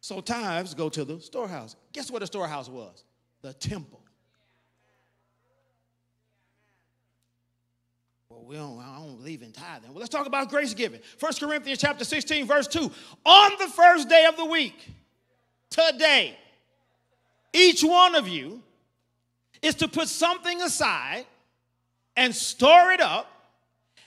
So 0.00 0.20
tithes 0.20 0.74
go 0.74 0.88
to 0.88 1.04
the 1.04 1.20
storehouse. 1.20 1.76
Guess 1.92 2.10
what 2.10 2.20
the 2.20 2.26
storehouse 2.26 2.68
was? 2.68 3.04
The 3.42 3.52
temple. 3.52 4.00
Well, 8.28 8.44
we 8.44 8.56
don't, 8.56 8.78
I 8.80 8.96
don't 8.98 9.16
believe 9.16 9.42
in 9.42 9.52
tithing. 9.52 9.90
Well, 9.90 10.00
let's 10.00 10.08
talk 10.08 10.26
about 10.26 10.48
grace 10.48 10.74
giving. 10.74 11.00
1 11.20 11.32
Corinthians 11.40 11.78
chapter 11.78 12.04
16, 12.04 12.46
verse 12.46 12.66
2. 12.68 12.90
On 13.26 13.52
the 13.58 13.68
first 13.68 14.08
day 14.08 14.24
of 14.24 14.36
the 14.36 14.46
week, 14.46 14.74
today, 15.68 16.36
each 17.52 17.84
one 17.84 18.14
of 18.14 18.26
you 18.26 18.62
is 19.62 19.74
to 19.76 19.88
put 19.88 20.08
something 20.08 20.60
aside 20.62 21.26
and 22.16 22.34
store 22.34 22.92
it 22.92 23.00
up 23.00 23.30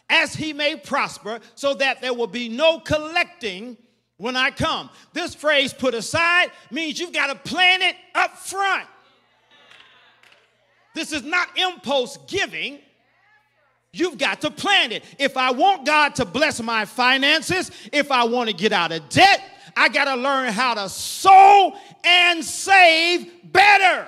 as 0.09 0.33
he 0.33 0.53
may 0.53 0.75
prosper, 0.75 1.39
so 1.55 1.73
that 1.73 2.01
there 2.01 2.13
will 2.13 2.27
be 2.27 2.47
no 2.47 2.79
collecting 2.79 3.75
when 4.15 4.37
I 4.37 4.51
come. 4.51 4.89
This 5.11 5.35
phrase, 5.35 5.73
put 5.73 5.93
aside, 5.93 6.51
means 6.71 6.99
you've 6.99 7.11
got 7.11 7.27
to 7.27 7.35
plan 7.49 7.81
it 7.81 7.95
up 8.15 8.37
front. 8.37 8.87
This 10.95 11.11
is 11.11 11.23
not 11.23 11.49
impulse 11.57 12.17
giving. 12.27 12.79
You've 13.91 14.17
got 14.17 14.41
to 14.41 14.51
plan 14.51 14.91
it. 14.91 15.03
If 15.19 15.37
I 15.37 15.51
want 15.51 15.85
God 15.85 16.15
to 16.15 16.25
bless 16.25 16.61
my 16.61 16.85
finances, 16.85 17.69
if 17.91 18.11
I 18.11 18.23
want 18.23 18.49
to 18.49 18.55
get 18.55 18.71
out 18.71 18.91
of 18.91 19.07
debt, 19.09 19.41
I 19.75 19.89
got 19.89 20.05
to 20.05 20.15
learn 20.15 20.51
how 20.53 20.73
to 20.73 20.89
sow 20.89 21.75
and 22.03 22.43
save 22.43 23.29
better. 23.51 24.07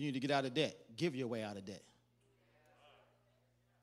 You 0.00 0.06
need 0.06 0.14
to 0.14 0.20
get 0.20 0.30
out 0.30 0.46
of 0.46 0.54
debt. 0.54 0.74
Give 0.96 1.14
your 1.14 1.28
way 1.28 1.42
out 1.42 1.58
of 1.58 1.66
debt. 1.66 1.82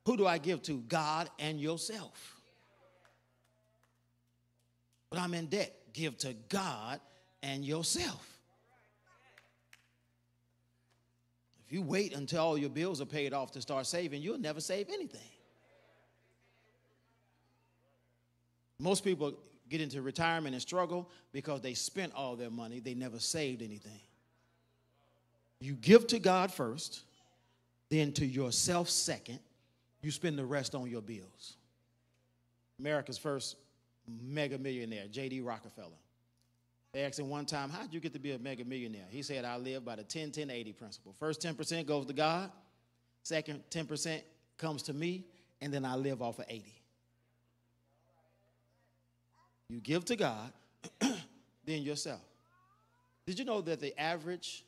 Who 0.08 0.18
do 0.18 0.26
I 0.26 0.40
give 0.40 0.64
to? 0.64 0.80
God 0.80 1.30
and 1.38 1.62
yourself. 1.62 2.36
But 5.12 5.20
I'm 5.20 5.36
in 5.36 5.46
debt. 5.46 5.76
Give 5.94 6.18
to 6.18 6.34
God 6.50 7.02
and 7.44 7.64
yourself. 7.64 8.28
If 11.68 11.72
you 11.72 11.84
wait 11.84 12.16
until 12.16 12.42
all 12.42 12.58
your 12.58 12.72
bills 12.72 13.00
are 13.00 13.06
paid 13.06 13.32
off 13.32 13.52
to 13.52 13.62
start 13.62 13.86
saving, 13.86 14.24
you'll 14.24 14.40
never 14.40 14.60
save 14.60 14.88
anything. 14.90 15.22
Most 18.80 19.04
people 19.04 19.38
get 19.70 19.82
into 19.82 20.02
retirement 20.02 20.56
and 20.56 20.62
struggle 20.64 21.12
because 21.32 21.62
they 21.62 21.76
spent 21.76 22.12
all 22.16 22.36
their 22.36 22.50
money, 22.50 22.80
they 22.80 22.96
never 22.96 23.20
saved 23.20 23.62
anything. 23.62 24.00
You 25.60 25.74
give 25.74 26.08
to 26.08 26.20
God 26.20 26.52
first, 26.52 27.02
then 27.90 28.12
to 28.14 28.26
yourself 28.26 28.90
second. 28.90 29.40
You 30.02 30.12
spend 30.12 30.38
the 30.38 30.46
rest 30.46 30.76
on 30.76 30.90
your 30.90 31.02
bills. 31.02 31.58
America's 32.80 33.18
first 33.18 33.56
mega 34.08 34.58
millionaire, 34.58 35.06
J.D. 35.10 35.42
Rockefeller. 35.42 35.90
They 36.94 37.04
asked 37.04 37.20
him 37.20 37.30
one 37.30 37.46
time, 37.46 37.70
How'd 37.70 37.94
you 37.94 38.00
get 38.00 38.14
to 38.14 38.20
be 38.20 38.32
a 38.32 38.40
mega 38.40 38.64
millionaire? 38.64 39.06
He 39.10 39.22
said, 39.22 39.46
I 39.46 39.58
live 39.58 39.84
by 39.84 39.96
the 39.96 40.04
10 40.04 40.32
10 40.32 40.50
80 40.50 40.74
principle. 40.74 41.16
First 41.20 41.42
10% 41.42 41.86
goes 41.86 42.06
to 42.06 42.14
God, 42.14 42.52
second 43.24 43.64
10% 43.72 44.22
comes 44.58 44.84
to 44.84 44.94
me, 44.94 45.26
and 45.62 45.74
then 45.74 45.86
I 45.86 45.96
live 45.96 46.22
off 46.22 46.40
of 46.40 46.46
80. 46.48 46.64
You 49.70 49.80
give 49.80 50.06
to 50.06 50.16
God, 50.16 50.52
then 51.66 51.82
yourself. 51.82 52.22
Did 53.26 53.38
you 53.38 53.44
know 53.46 53.60
that 53.62 53.82
the 53.82 54.00
average 54.00 54.64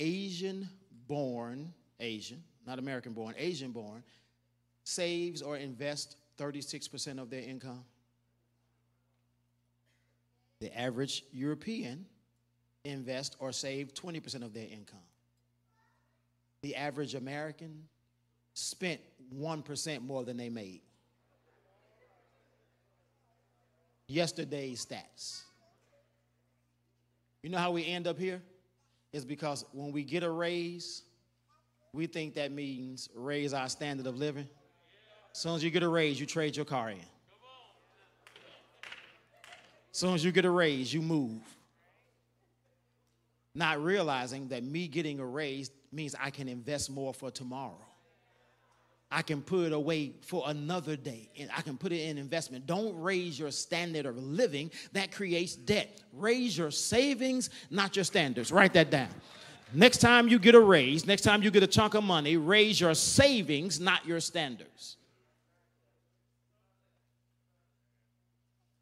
Asian 0.00 0.68
born, 1.06 1.72
Asian, 2.00 2.42
not 2.66 2.78
American 2.78 3.12
born, 3.12 3.34
Asian 3.38 3.70
born, 3.70 4.02
saves 4.82 5.42
or 5.42 5.56
invests 5.56 6.16
36% 6.38 7.20
of 7.20 7.30
their 7.30 7.42
income? 7.42 7.84
The 10.60 10.76
average 10.76 11.24
European 11.32 12.06
invest 12.84 13.36
or 13.38 13.52
save 13.52 13.94
20% 13.94 14.42
of 14.42 14.52
their 14.54 14.66
income. 14.66 14.98
The 16.62 16.76
average 16.76 17.14
American 17.14 17.84
spent 18.54 19.00
1% 19.34 20.02
more 20.02 20.24
than 20.24 20.36
they 20.36 20.48
made. 20.48 20.80
Yesterday's 24.06 24.84
stats. 24.84 25.42
You 27.42 27.50
know 27.50 27.58
how 27.58 27.70
we 27.70 27.86
end 27.86 28.06
up 28.06 28.18
here? 28.18 28.42
It's 29.12 29.24
because 29.24 29.64
when 29.72 29.92
we 29.92 30.04
get 30.04 30.22
a 30.22 30.30
raise, 30.30 31.02
we 31.92 32.06
think 32.06 32.34
that 32.34 32.52
means 32.52 33.08
raise 33.14 33.52
our 33.52 33.68
standard 33.68 34.06
of 34.06 34.16
living. 34.16 34.48
As 35.32 35.40
soon 35.40 35.54
as 35.56 35.64
you 35.64 35.70
get 35.70 35.82
a 35.82 35.88
raise, 35.88 36.20
you 36.20 36.26
trade 36.26 36.56
your 36.56 36.64
car 36.64 36.90
in. 36.90 36.98
As 39.92 39.98
soon 39.98 40.14
as 40.14 40.24
you 40.24 40.30
get 40.30 40.44
a 40.44 40.50
raise, 40.50 40.94
you 40.94 41.02
move. 41.02 41.42
Not 43.54 43.82
realizing 43.82 44.48
that 44.48 44.62
me 44.62 44.86
getting 44.86 45.18
a 45.18 45.26
raise 45.26 45.70
means 45.90 46.14
I 46.18 46.30
can 46.30 46.48
invest 46.48 46.90
more 46.90 47.12
for 47.12 47.30
tomorrow. 47.32 47.84
I 49.10 49.22
can 49.22 49.42
put 49.42 49.66
it 49.66 49.72
away 49.72 50.12
for 50.22 50.44
another 50.46 50.94
day 50.96 51.30
and 51.38 51.50
I 51.56 51.62
can 51.62 51.76
put 51.76 51.90
it 51.90 52.00
in 52.08 52.16
investment. 52.16 52.66
Don't 52.66 52.96
raise 53.00 53.38
your 53.38 53.50
standard 53.50 54.06
of 54.06 54.16
living, 54.16 54.70
that 54.92 55.10
creates 55.10 55.56
debt. 55.56 56.00
Raise 56.12 56.56
your 56.56 56.70
savings, 56.70 57.50
not 57.70 57.96
your 57.96 58.04
standards. 58.04 58.52
Write 58.52 58.72
that 58.74 58.90
down. 58.90 59.08
Next 59.72 59.98
time 59.98 60.28
you 60.28 60.38
get 60.38 60.54
a 60.54 60.60
raise, 60.60 61.06
next 61.06 61.22
time 61.22 61.42
you 61.42 61.50
get 61.50 61.62
a 61.62 61.66
chunk 61.66 61.94
of 61.94 62.04
money, 62.04 62.36
raise 62.36 62.80
your 62.80 62.94
savings, 62.94 63.80
not 63.80 64.06
your 64.06 64.20
standards. 64.20 64.96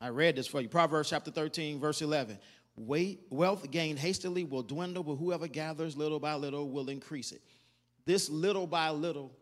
I 0.00 0.08
read 0.08 0.36
this 0.36 0.46
for 0.46 0.60
you. 0.60 0.68
Proverbs 0.68 1.10
chapter 1.10 1.30
13, 1.30 1.80
verse 1.80 2.02
11. 2.02 2.38
Wait, 2.76 3.20
wealth 3.30 3.70
gained 3.70 3.98
hastily 3.98 4.44
will 4.44 4.62
dwindle, 4.62 5.02
but 5.02 5.16
whoever 5.16 5.48
gathers 5.48 5.96
little 5.96 6.20
by 6.20 6.34
little 6.34 6.70
will 6.70 6.88
increase 6.88 7.32
it. 7.32 7.42
This 8.04 8.30
little 8.30 8.66
by 8.66 8.90
little 8.90 9.32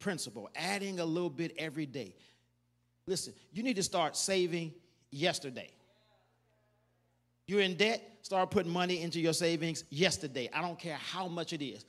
principle, 0.00 0.50
adding 0.56 0.98
a 0.98 1.04
little 1.04 1.30
bit 1.30 1.54
every 1.56 1.86
day. 1.86 2.14
Listen, 3.06 3.32
you 3.52 3.62
need 3.62 3.76
to 3.76 3.82
start 3.82 4.16
saving 4.16 4.74
yesterday. 5.10 5.70
You're 7.46 7.60
in 7.60 7.76
debt, 7.76 8.02
start 8.22 8.50
putting 8.50 8.72
money 8.72 9.02
into 9.02 9.20
your 9.20 9.32
savings 9.32 9.84
yesterday. 9.90 10.48
I 10.52 10.62
don't 10.62 10.78
care 10.78 10.96
how 10.96 11.28
much 11.28 11.52
it 11.52 11.64
is. 11.64 11.84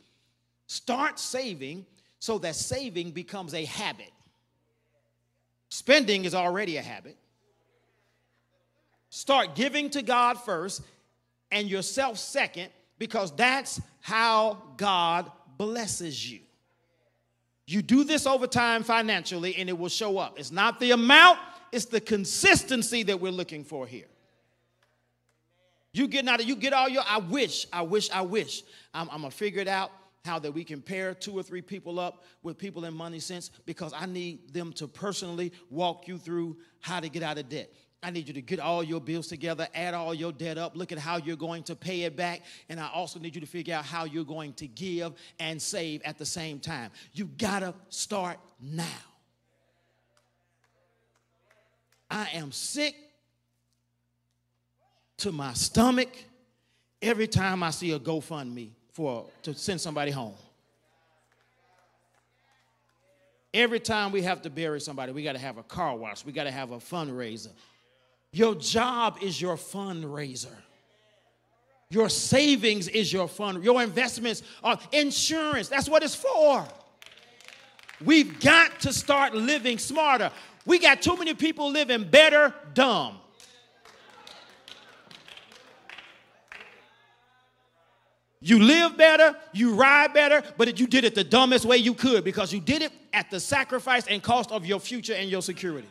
Start 0.67 1.19
saving 1.19 1.85
so 2.19 2.37
that 2.39 2.55
saving 2.55 3.11
becomes 3.11 3.53
a 3.53 3.65
habit. 3.65 4.11
Spending 5.69 6.25
is 6.25 6.35
already 6.35 6.77
a 6.77 6.81
habit. 6.81 7.17
Start 9.09 9.55
giving 9.55 9.89
to 9.91 10.01
God 10.01 10.39
first 10.39 10.81
and 11.51 11.67
yourself 11.67 12.17
second 12.17 12.69
because 12.97 13.35
that's 13.35 13.81
how 13.99 14.61
God 14.77 15.31
blesses 15.57 16.31
you. 16.31 16.39
You 17.71 17.81
do 17.81 18.03
this 18.03 18.27
over 18.27 18.47
time 18.47 18.83
financially 18.83 19.55
and 19.55 19.69
it 19.69 19.77
will 19.77 19.89
show 19.89 20.17
up. 20.17 20.37
It's 20.37 20.51
not 20.51 20.79
the 20.79 20.91
amount, 20.91 21.39
it's 21.71 21.85
the 21.85 22.01
consistency 22.01 23.03
that 23.03 23.21
we're 23.21 23.31
looking 23.31 23.63
for 23.63 23.87
here. 23.87 24.07
You 25.93 26.07
get 26.07 26.27
out 26.27 26.41
of 26.41 26.47
you 26.47 26.55
get 26.55 26.73
all 26.73 26.89
your 26.89 27.03
I 27.07 27.19
wish, 27.19 27.65
I 27.71 27.81
wish, 27.81 28.09
I 28.11 28.21
wish. 28.21 28.63
I'm, 28.93 29.09
I'm 29.09 29.21
gonna 29.21 29.31
figure 29.31 29.61
it 29.61 29.67
out 29.67 29.91
how 30.25 30.37
that 30.39 30.51
we 30.51 30.63
can 30.63 30.81
pair 30.81 31.13
two 31.13 31.37
or 31.37 31.43
three 31.43 31.61
people 31.61 31.99
up 31.99 32.23
with 32.43 32.57
people 32.57 32.85
in 32.85 32.93
money 32.93 33.19
sense 33.19 33.49
because 33.65 33.93
I 33.93 34.05
need 34.05 34.53
them 34.53 34.73
to 34.73 34.87
personally 34.87 35.51
walk 35.69 36.07
you 36.07 36.17
through 36.17 36.57
how 36.79 36.99
to 36.99 37.09
get 37.09 37.23
out 37.23 37.37
of 37.37 37.49
debt. 37.49 37.73
I 38.03 38.09
need 38.09 38.27
you 38.27 38.33
to 38.33 38.41
get 38.41 38.59
all 38.59 38.83
your 38.83 38.99
bills 38.99 39.27
together, 39.27 39.67
add 39.75 39.93
all 39.93 40.13
your 40.13 40.31
debt 40.31 40.57
up, 40.57 40.75
look 40.75 40.91
at 40.91 40.97
how 40.97 41.17
you're 41.17 41.35
going 41.35 41.61
to 41.63 41.75
pay 41.75 42.01
it 42.01 42.15
back, 42.15 42.41
and 42.67 42.79
I 42.79 42.89
also 42.89 43.19
need 43.19 43.35
you 43.35 43.41
to 43.41 43.47
figure 43.47 43.75
out 43.75 43.85
how 43.85 44.05
you're 44.05 44.23
going 44.23 44.53
to 44.53 44.67
give 44.67 45.13
and 45.39 45.61
save 45.61 46.01
at 46.01 46.17
the 46.17 46.25
same 46.25 46.59
time. 46.59 46.89
You 47.13 47.25
gotta 47.25 47.75
start 47.89 48.37
now. 48.59 48.85
I 52.09 52.27
am 52.33 52.51
sick 52.51 52.95
to 55.17 55.31
my 55.31 55.53
stomach 55.53 56.09
every 57.01 57.27
time 57.27 57.61
I 57.61 57.69
see 57.69 57.91
a 57.91 57.99
GoFundMe 57.99 58.71
for 58.91 59.27
to 59.43 59.53
send 59.53 59.79
somebody 59.79 60.11
home. 60.11 60.33
Every 63.53 63.79
time 63.79 64.11
we 64.11 64.21
have 64.23 64.41
to 64.43 64.49
bury 64.49 64.79
somebody, 64.79 65.11
we 65.11 65.23
got 65.23 65.33
to 65.33 65.39
have 65.39 65.57
a 65.57 65.63
car 65.63 65.95
wash, 65.95 66.25
we 66.25 66.31
got 66.31 66.45
to 66.45 66.51
have 66.51 66.71
a 66.71 66.77
fundraiser. 66.77 67.49
Your 68.33 68.55
job 68.55 69.17
is 69.21 69.41
your 69.41 69.57
fundraiser. 69.57 70.55
Your 71.89 72.07
savings 72.07 72.87
is 72.87 73.11
your 73.11 73.27
fund. 73.27 73.63
Your 73.63 73.83
investments 73.83 74.43
are 74.63 74.79
insurance. 74.93 75.67
That's 75.67 75.89
what 75.89 76.03
it's 76.03 76.15
for. 76.15 76.65
We've 78.03 78.39
got 78.39 78.79
to 78.81 78.93
start 78.93 79.35
living 79.35 79.77
smarter. 79.77 80.31
We 80.65 80.79
got 80.79 81.01
too 81.01 81.17
many 81.17 81.33
people 81.33 81.69
living 81.69 82.05
better 82.05 82.53
dumb. 82.73 83.17
You 88.43 88.57
live 88.57 88.97
better, 88.97 89.35
you 89.53 89.75
ride 89.75 90.13
better, 90.13 90.41
but 90.57 90.79
you 90.79 90.87
did 90.87 91.03
it 91.03 91.13
the 91.13 91.23
dumbest 91.23 91.63
way 91.63 91.77
you 91.77 91.93
could 91.93 92.23
because 92.23 92.51
you 92.51 92.59
did 92.59 92.81
it 92.81 92.91
at 93.13 93.29
the 93.29 93.39
sacrifice 93.39 94.07
and 94.07 94.23
cost 94.23 94.51
of 94.51 94.65
your 94.65 94.79
future 94.79 95.13
and 95.13 95.29
your 95.29 95.43
security. 95.43 95.87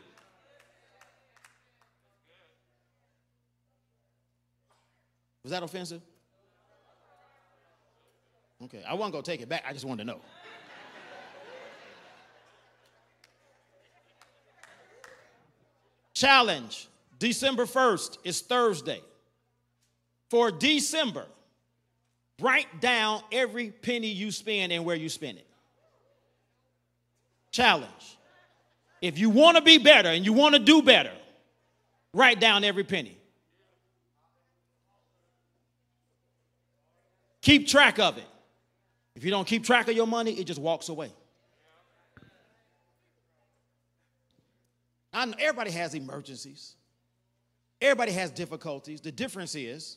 Was 5.43 5.51
that 5.53 5.63
offensive? 5.63 6.03
Okay, 8.65 8.83
I 8.87 8.95
wasn't 8.95 9.13
gonna 9.13 9.23
take 9.23 9.41
it 9.41 9.49
back. 9.49 9.65
I 9.67 9.73
just 9.73 9.85
wanted 9.85 10.05
to 10.05 10.13
know. 10.13 10.21
Challenge 16.13 16.89
December 17.19 17.65
1st 17.65 18.19
is 18.25 18.43
Thursday. 18.43 19.01
For 20.29 20.51
December, 20.51 21.27
write 22.41 22.81
down 22.81 23.23
every 23.33 23.71
penny 23.71 24.09
you 24.09 24.31
spend 24.31 24.71
and 24.73 24.85
where 24.85 24.97
you 24.97 25.09
spend 25.09 25.39
it. 25.39 25.47
Challenge. 27.51 28.19
If 29.01 29.19
you 29.19 29.31
want 29.31 29.57
to 29.57 29.63
be 29.63 29.79
better 29.79 30.11
and 30.11 30.25
you 30.25 30.33
want 30.35 30.55
to 30.55 30.59
do 30.59 30.83
better, 30.83 31.13
write 32.13 32.39
down 32.39 32.65
every 32.65 32.85
penny. 32.85 33.17
Keep 37.43 37.69
track 37.69 37.99
of 37.99 38.19
it. 38.19 38.27
If 39.15 39.25
you 39.25 39.31
don't 39.31 39.47
keep 39.47 39.65
track 39.65 39.89
of 39.89 39.95
your 39.95 40.07
money, 40.07 40.33
it 40.33 40.45
just 40.45 40.61
walks 40.61 40.89
away. 40.89 41.13
I 45.13 45.25
know 45.27 45.35
everybody 45.39 45.71
has 45.73 45.95
emergencies. 45.95 46.77
Everybody 47.81 48.13
has 48.13 48.31
difficulties. 48.31 49.01
The 49.01 49.11
difference 49.11 49.55
is 49.55 49.97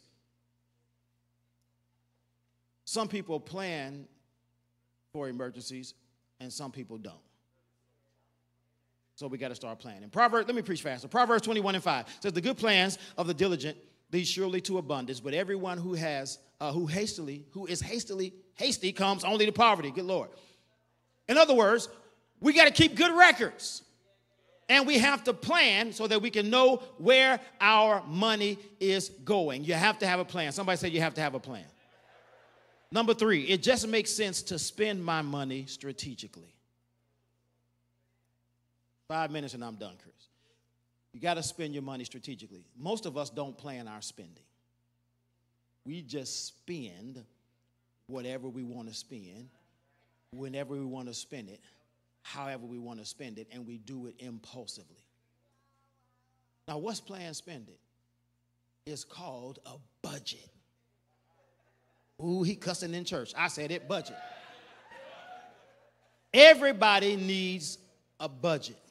some 2.86 3.08
people 3.08 3.40
plan 3.40 4.08
for 5.12 5.30
emergencies 5.30 5.94
and 6.40 6.52
some 6.52 6.72
people 6.72 6.98
don't. 6.98 7.16
So 9.16 9.28
we 9.28 9.38
got 9.38 9.50
to 9.50 9.56
start 9.56 9.80
planning. 9.80 10.10
Proverbs, 10.10 10.48
let 10.48 10.56
me 10.56 10.64
preach 10.64 10.82
faster. 10.82 11.08
Proverbs 11.08 11.44
21 11.44 11.76
and 11.76 11.84
5 11.84 12.06
says, 12.20 12.34
The 12.34 12.42
good 12.42 12.58
plans 12.58 12.98
of 13.18 13.28
the 13.28 13.34
diligent 13.34 13.78
lead 14.14 14.28
surely 14.28 14.62
to 14.62 14.78
abundance, 14.78 15.20
but 15.20 15.34
everyone 15.34 15.78
who 15.78 15.96
has 15.96 16.38
uh, 16.62 16.72
who 16.72 16.86
hastily, 16.86 17.46
who 17.52 17.66
is 17.66 17.82
hastily, 17.82 18.32
hasty 18.54 18.94
comes 18.94 19.26
only 19.26 19.46
to 19.46 19.52
poverty. 19.52 19.92
Good 19.92 20.06
Lord. 20.06 20.30
In 21.28 21.38
other 21.38 21.54
words, 21.54 21.90
we 22.40 22.54
got 22.54 22.66
to 22.66 22.72
keep 22.72 22.96
good 22.96 23.12
records. 23.18 23.82
And 24.70 24.88
we 24.88 24.98
have 25.00 25.26
to 25.26 25.34
plan 25.34 25.92
so 25.92 26.08
that 26.08 26.22
we 26.22 26.30
can 26.30 26.50
know 26.50 26.78
where 26.98 27.40
our 27.60 28.02
money 28.08 28.58
is 28.80 29.10
going. 29.10 29.66
You 29.66 29.74
have 29.74 30.00
to 30.00 30.08
have 30.08 30.22
a 30.22 30.26
plan. 30.26 30.54
Somebody 30.54 30.78
said 30.78 30.94
you 30.94 31.02
have 31.02 31.16
to 31.16 31.22
have 31.22 31.34
a 31.34 31.40
plan. 31.40 31.66
Number 32.92 33.14
three, 33.14 33.44
it 33.44 33.62
just 33.62 33.88
makes 33.88 34.12
sense 34.12 34.42
to 34.44 34.58
spend 34.58 35.04
my 35.04 35.22
money 35.22 35.66
strategically. 35.68 36.56
Five 39.08 39.32
minutes 39.32 39.54
and 39.54 39.64
I'm 39.66 39.76
done, 39.76 39.96
Chris. 40.02 40.14
You 41.14 41.20
got 41.20 41.36
to 41.36 41.44
spend 41.44 41.74
your 41.74 41.84
money 41.84 42.04
strategically. 42.04 42.66
Most 42.78 43.06
of 43.06 43.18
us 43.18 43.30
don't 43.30 43.58
plan 43.58 43.88
our 43.88 44.02
spending. 44.02 44.44
We 45.86 46.02
just 46.02 46.48
spend 46.48 47.24
whatever 48.08 48.50
we 48.50 48.64
want 48.64 48.88
to 48.88 48.94
spend, 48.94 49.50
whenever 50.32 50.74
we 50.74 50.86
want 50.86 51.08
to 51.08 51.14
spend 51.14 51.50
it, 51.50 51.60
however 52.24 52.66
we 52.66 52.80
want 52.80 53.00
to 53.00 53.06
spend 53.06 53.38
it, 53.38 53.48
and 53.52 53.68
we 53.68 53.78
do 53.78 54.08
it 54.08 54.16
impulsively. 54.20 55.06
Now, 56.68 56.78
what's 56.78 57.00
plan 57.00 57.34
spend 57.34 57.68
it? 57.68 57.80
It's 58.90 59.04
called 59.04 59.60
a 59.66 59.74
budget. 60.02 60.50
Ooh, 62.24 62.44
he 62.44 62.56
cussing 62.56 62.94
in 62.94 63.06
church. 63.06 63.34
I 63.38 63.48
said 63.50 63.72
it, 63.72 63.88
budget. 63.88 64.18
Everybody 66.34 67.16
needs 67.16 67.78
a 68.20 68.28
budget. 68.28 68.83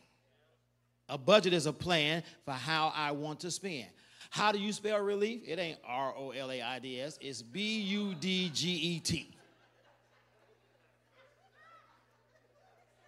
A 1.13 1.19
budget 1.19 1.53
is 1.53 1.67
a 1.67 1.75
plan 1.75 2.23
for 2.47 2.53
how 2.53 2.91
I 2.97 3.11
want 3.11 3.41
to 3.41 3.51
spend. 3.51 3.85
How 4.31 4.51
do 4.51 4.59
you 4.59 4.73
spell 4.73 4.99
relief? 4.99 5.43
It 5.47 5.59
ain't 5.59 5.79
R 5.87 6.15
O 6.17 6.31
L 6.31 6.51
A 6.51 6.63
I 6.63 6.79
D 6.79 6.99
S, 6.99 7.19
it's 7.21 7.43
B 7.43 7.81
U 7.81 8.15
D 8.15 8.51
G 8.55 8.71
E 8.71 8.99
T. 8.99 9.29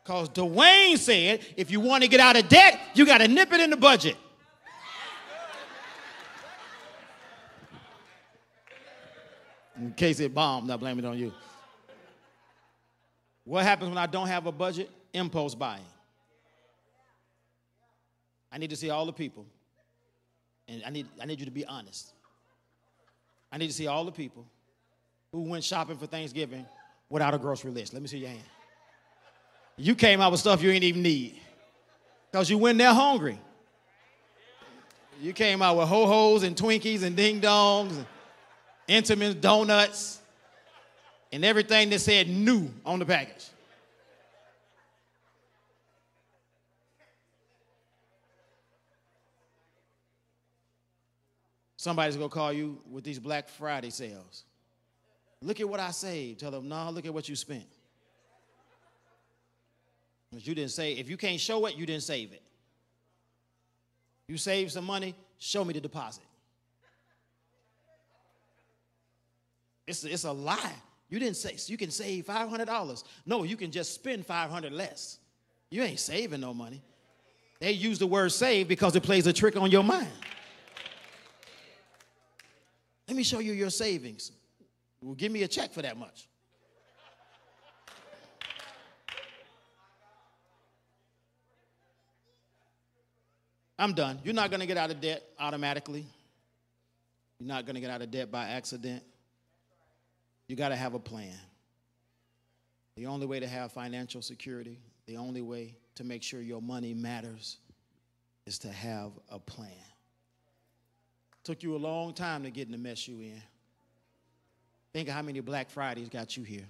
Because 0.02 0.28
Dwayne 0.28 0.98
said 0.98 1.40
if 1.56 1.70
you 1.70 1.80
want 1.80 2.02
to 2.02 2.08
get 2.10 2.20
out 2.20 2.36
of 2.36 2.46
debt, 2.46 2.78
you 2.92 3.06
got 3.06 3.18
to 3.18 3.26
nip 3.26 3.50
it 3.54 3.60
in 3.60 3.70
the 3.70 3.76
budget. 3.78 4.18
In 9.78 9.94
case 9.94 10.20
it 10.20 10.34
bombed, 10.34 10.70
I 10.70 10.76
blame 10.76 10.98
it 10.98 11.06
on 11.06 11.18
you. 11.18 11.32
What 13.44 13.64
happens 13.64 13.88
when 13.88 13.98
I 13.98 14.06
don't 14.06 14.28
have 14.28 14.44
a 14.44 14.52
budget? 14.52 14.90
Impulse 15.14 15.54
buying. 15.54 15.80
I 18.54 18.58
need 18.58 18.70
to 18.70 18.76
see 18.76 18.88
all 18.88 19.04
the 19.04 19.12
people. 19.12 19.44
And 20.68 20.82
I 20.86 20.90
need, 20.90 21.08
I 21.20 21.26
need 21.26 21.40
you 21.40 21.46
to 21.46 21.50
be 21.50 21.64
honest. 21.66 22.12
I 23.50 23.58
need 23.58 23.66
to 23.66 23.72
see 23.72 23.88
all 23.88 24.04
the 24.04 24.12
people 24.12 24.46
who 25.32 25.42
went 25.42 25.64
shopping 25.64 25.98
for 25.98 26.06
Thanksgiving 26.06 26.64
without 27.10 27.34
a 27.34 27.38
grocery 27.38 27.72
list. 27.72 27.92
Let 27.92 28.00
me 28.00 28.08
see 28.08 28.18
your 28.18 28.28
hand. 28.28 28.42
You 29.76 29.96
came 29.96 30.20
out 30.20 30.30
with 30.30 30.40
stuff 30.40 30.62
you 30.62 30.70
ain't 30.70 30.84
even 30.84 31.02
need 31.02 31.40
because 32.30 32.48
you 32.48 32.56
went 32.56 32.78
there 32.78 32.94
hungry. 32.94 33.40
You 35.20 35.32
came 35.32 35.60
out 35.60 35.76
with 35.76 35.88
ho 35.88 36.06
hos 36.06 36.44
and 36.44 36.56
Twinkies 36.56 37.02
and 37.02 37.16
ding 37.16 37.40
dongs 37.40 38.04
and 38.88 39.04
Entenmann's 39.04 39.36
donuts 39.36 40.20
and 41.32 41.44
everything 41.44 41.90
that 41.90 42.00
said 42.00 42.28
new 42.28 42.70
on 42.86 43.00
the 43.00 43.06
package. 43.06 43.46
Somebody's 51.84 52.16
gonna 52.16 52.30
call 52.30 52.50
you 52.50 52.80
with 52.90 53.04
these 53.04 53.18
Black 53.18 53.46
Friday 53.46 53.90
sales. 53.90 54.44
Look 55.42 55.60
at 55.60 55.68
what 55.68 55.80
I 55.80 55.90
saved. 55.90 56.40
Tell 56.40 56.50
them, 56.50 56.66
no, 56.66 56.88
look 56.88 57.04
at 57.04 57.12
what 57.12 57.28
you 57.28 57.36
spent. 57.36 57.66
Because 60.30 60.46
you 60.46 60.54
didn't 60.54 60.70
say, 60.70 60.94
if 60.94 61.10
you 61.10 61.18
can't 61.18 61.38
show 61.38 61.66
it, 61.66 61.76
you 61.76 61.84
didn't 61.84 62.04
save 62.04 62.32
it. 62.32 62.40
You 64.28 64.38
saved 64.38 64.72
some 64.72 64.86
money, 64.86 65.14
show 65.38 65.62
me 65.62 65.74
the 65.74 65.80
deposit. 65.82 66.24
It's, 69.86 70.04
it's 70.04 70.24
a 70.24 70.32
lie. 70.32 70.72
You 71.10 71.18
didn't 71.18 71.36
say 71.36 71.54
you 71.66 71.76
can 71.76 71.90
save 71.90 72.24
$500. 72.24 73.04
No, 73.26 73.42
you 73.42 73.58
can 73.58 73.70
just 73.70 73.92
spend 73.94 74.24
500 74.24 74.72
less. 74.72 75.18
You 75.68 75.82
ain't 75.82 76.00
saving 76.00 76.40
no 76.40 76.54
money. 76.54 76.80
They 77.60 77.72
use 77.72 77.98
the 77.98 78.06
word 78.06 78.32
save 78.32 78.68
because 78.68 78.96
it 78.96 79.02
plays 79.02 79.26
a 79.26 79.34
trick 79.34 79.58
on 79.58 79.70
your 79.70 79.84
mind. 79.84 80.08
Let 83.08 83.16
me 83.16 83.22
show 83.22 83.38
you 83.38 83.52
your 83.52 83.70
savings. 83.70 84.32
Well, 85.00 85.14
give 85.14 85.30
me 85.30 85.42
a 85.42 85.48
check 85.48 85.72
for 85.72 85.82
that 85.82 85.96
much. 85.98 86.28
I'm 93.78 93.92
done. 93.92 94.20
You're 94.24 94.34
not 94.34 94.50
going 94.50 94.60
to 94.60 94.66
get 94.66 94.76
out 94.76 94.90
of 94.90 95.00
debt 95.00 95.22
automatically. 95.38 96.06
You're 97.38 97.48
not 97.48 97.66
going 97.66 97.74
to 97.74 97.80
get 97.80 97.90
out 97.90 98.02
of 98.02 98.10
debt 98.10 98.30
by 98.30 98.48
accident. 98.48 99.02
You 100.46 100.56
got 100.56 100.68
to 100.68 100.76
have 100.76 100.94
a 100.94 100.98
plan. 100.98 101.34
The 102.96 103.06
only 103.06 103.26
way 103.26 103.40
to 103.40 103.48
have 103.48 103.72
financial 103.72 104.22
security, 104.22 104.78
the 105.06 105.16
only 105.16 105.42
way 105.42 105.76
to 105.96 106.04
make 106.04 106.22
sure 106.22 106.40
your 106.40 106.62
money 106.62 106.94
matters 106.94 107.58
is 108.46 108.58
to 108.60 108.70
have 108.70 109.10
a 109.28 109.38
plan. 109.38 109.70
Took 111.44 111.62
you 111.62 111.76
a 111.76 111.78
long 111.78 112.14
time 112.14 112.42
to 112.42 112.50
get 112.50 112.66
in 112.66 112.72
the 112.72 112.78
mess 112.78 113.06
you 113.06 113.20
in. 113.20 113.42
Think 114.94 115.08
of 115.08 115.14
how 115.14 115.22
many 115.22 115.40
Black 115.40 115.70
Fridays 115.70 116.08
got 116.08 116.36
you 116.36 116.42
here. 116.42 116.64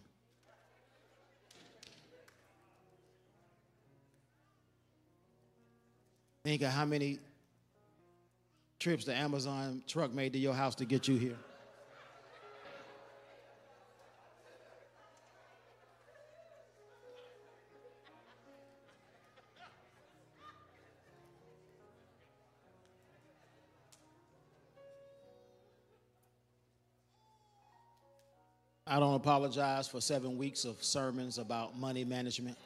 Think 6.43 6.63
of 6.63 6.71
how 6.71 6.85
many 6.85 7.21
trips 8.79 9.05
the 9.05 9.15
Amazon 9.15 9.83
truck 9.87 10.13
made 10.13 10.33
to 10.35 10.39
your 10.39 10.53
house 10.53 10.75
to 10.75 10.85
get 10.85 11.09
you 11.09 11.17
here. 11.17 11.37
I 28.87 29.01
don't 29.01 29.15
apologize 29.15 29.89
for 29.89 29.99
seven 30.03 30.37
weeks 30.37 30.67
of 30.67 30.83
sermons 30.85 31.39
about 31.39 31.79
money 31.79 32.05
management. 32.05 32.59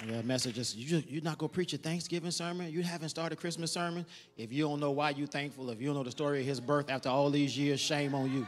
And 0.00 0.10
the 0.10 0.24
message 0.24 0.58
is 0.58 0.74
you 0.74 0.88
just, 0.88 1.08
you're 1.08 1.22
not 1.22 1.38
going 1.38 1.50
to 1.50 1.54
preach 1.54 1.72
a 1.72 1.78
Thanksgiving 1.78 2.32
sermon? 2.32 2.72
You 2.72 2.82
haven't 2.82 3.10
started 3.10 3.38
a 3.38 3.40
Christmas 3.40 3.70
sermon? 3.70 4.04
If 4.36 4.52
you 4.52 4.64
don't 4.64 4.80
know 4.80 4.90
why 4.90 5.10
you're 5.10 5.28
thankful, 5.28 5.70
if 5.70 5.80
you 5.80 5.86
don't 5.86 5.96
know 5.96 6.02
the 6.02 6.10
story 6.10 6.40
of 6.40 6.46
his 6.46 6.60
birth 6.60 6.90
after 6.90 7.08
all 7.08 7.30
these 7.30 7.56
years, 7.56 7.78
shame 7.78 8.12
on 8.12 8.32
you. 8.32 8.44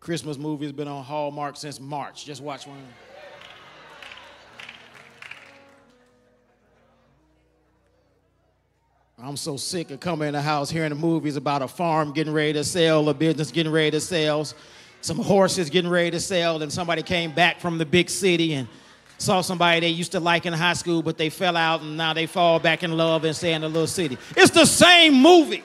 Christmas 0.00 0.36
movie 0.36 0.66
has 0.66 0.72
been 0.72 0.88
on 0.88 1.02
Hallmark 1.02 1.56
since 1.56 1.80
March. 1.80 2.26
Just 2.26 2.42
watch 2.42 2.66
one. 2.66 2.86
I'm 9.24 9.36
so 9.36 9.56
sick 9.56 9.92
of 9.92 10.00
coming 10.00 10.26
in 10.26 10.34
the 10.34 10.42
house 10.42 10.68
hearing 10.68 10.88
the 10.88 10.96
movies 10.96 11.36
about 11.36 11.62
a 11.62 11.68
farm 11.68 12.12
getting 12.12 12.32
ready 12.32 12.54
to 12.54 12.64
sell, 12.64 13.08
a 13.08 13.14
business 13.14 13.52
getting 13.52 13.70
ready 13.70 13.92
to 13.92 14.00
sell, 14.00 14.44
some 15.00 15.16
horses 15.16 15.70
getting 15.70 15.88
ready 15.88 16.10
to 16.10 16.18
sell, 16.18 16.60
and 16.60 16.72
somebody 16.72 17.04
came 17.04 17.30
back 17.30 17.60
from 17.60 17.78
the 17.78 17.86
big 17.86 18.10
city 18.10 18.54
and 18.54 18.66
saw 19.18 19.40
somebody 19.40 19.78
they 19.78 19.90
used 19.90 20.10
to 20.10 20.18
like 20.18 20.44
in 20.44 20.52
high 20.52 20.72
school, 20.72 21.04
but 21.04 21.18
they 21.18 21.30
fell 21.30 21.56
out 21.56 21.82
and 21.82 21.96
now 21.96 22.12
they 22.12 22.26
fall 22.26 22.58
back 22.58 22.82
in 22.82 22.96
love 22.96 23.24
and 23.24 23.36
stay 23.36 23.52
in 23.52 23.60
the 23.60 23.68
little 23.68 23.86
city. 23.86 24.18
It's 24.36 24.50
the 24.50 24.66
same 24.66 25.14
movie. 25.14 25.62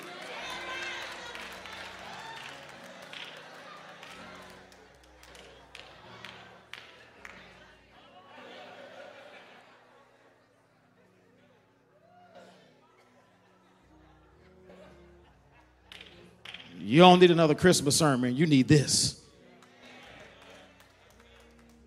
You 16.88 17.02
don't 17.02 17.20
need 17.20 17.32
another 17.32 17.54
Christmas 17.54 17.98
sermon. 17.98 18.34
You 18.38 18.46
need 18.46 18.70
this. 18.70 19.22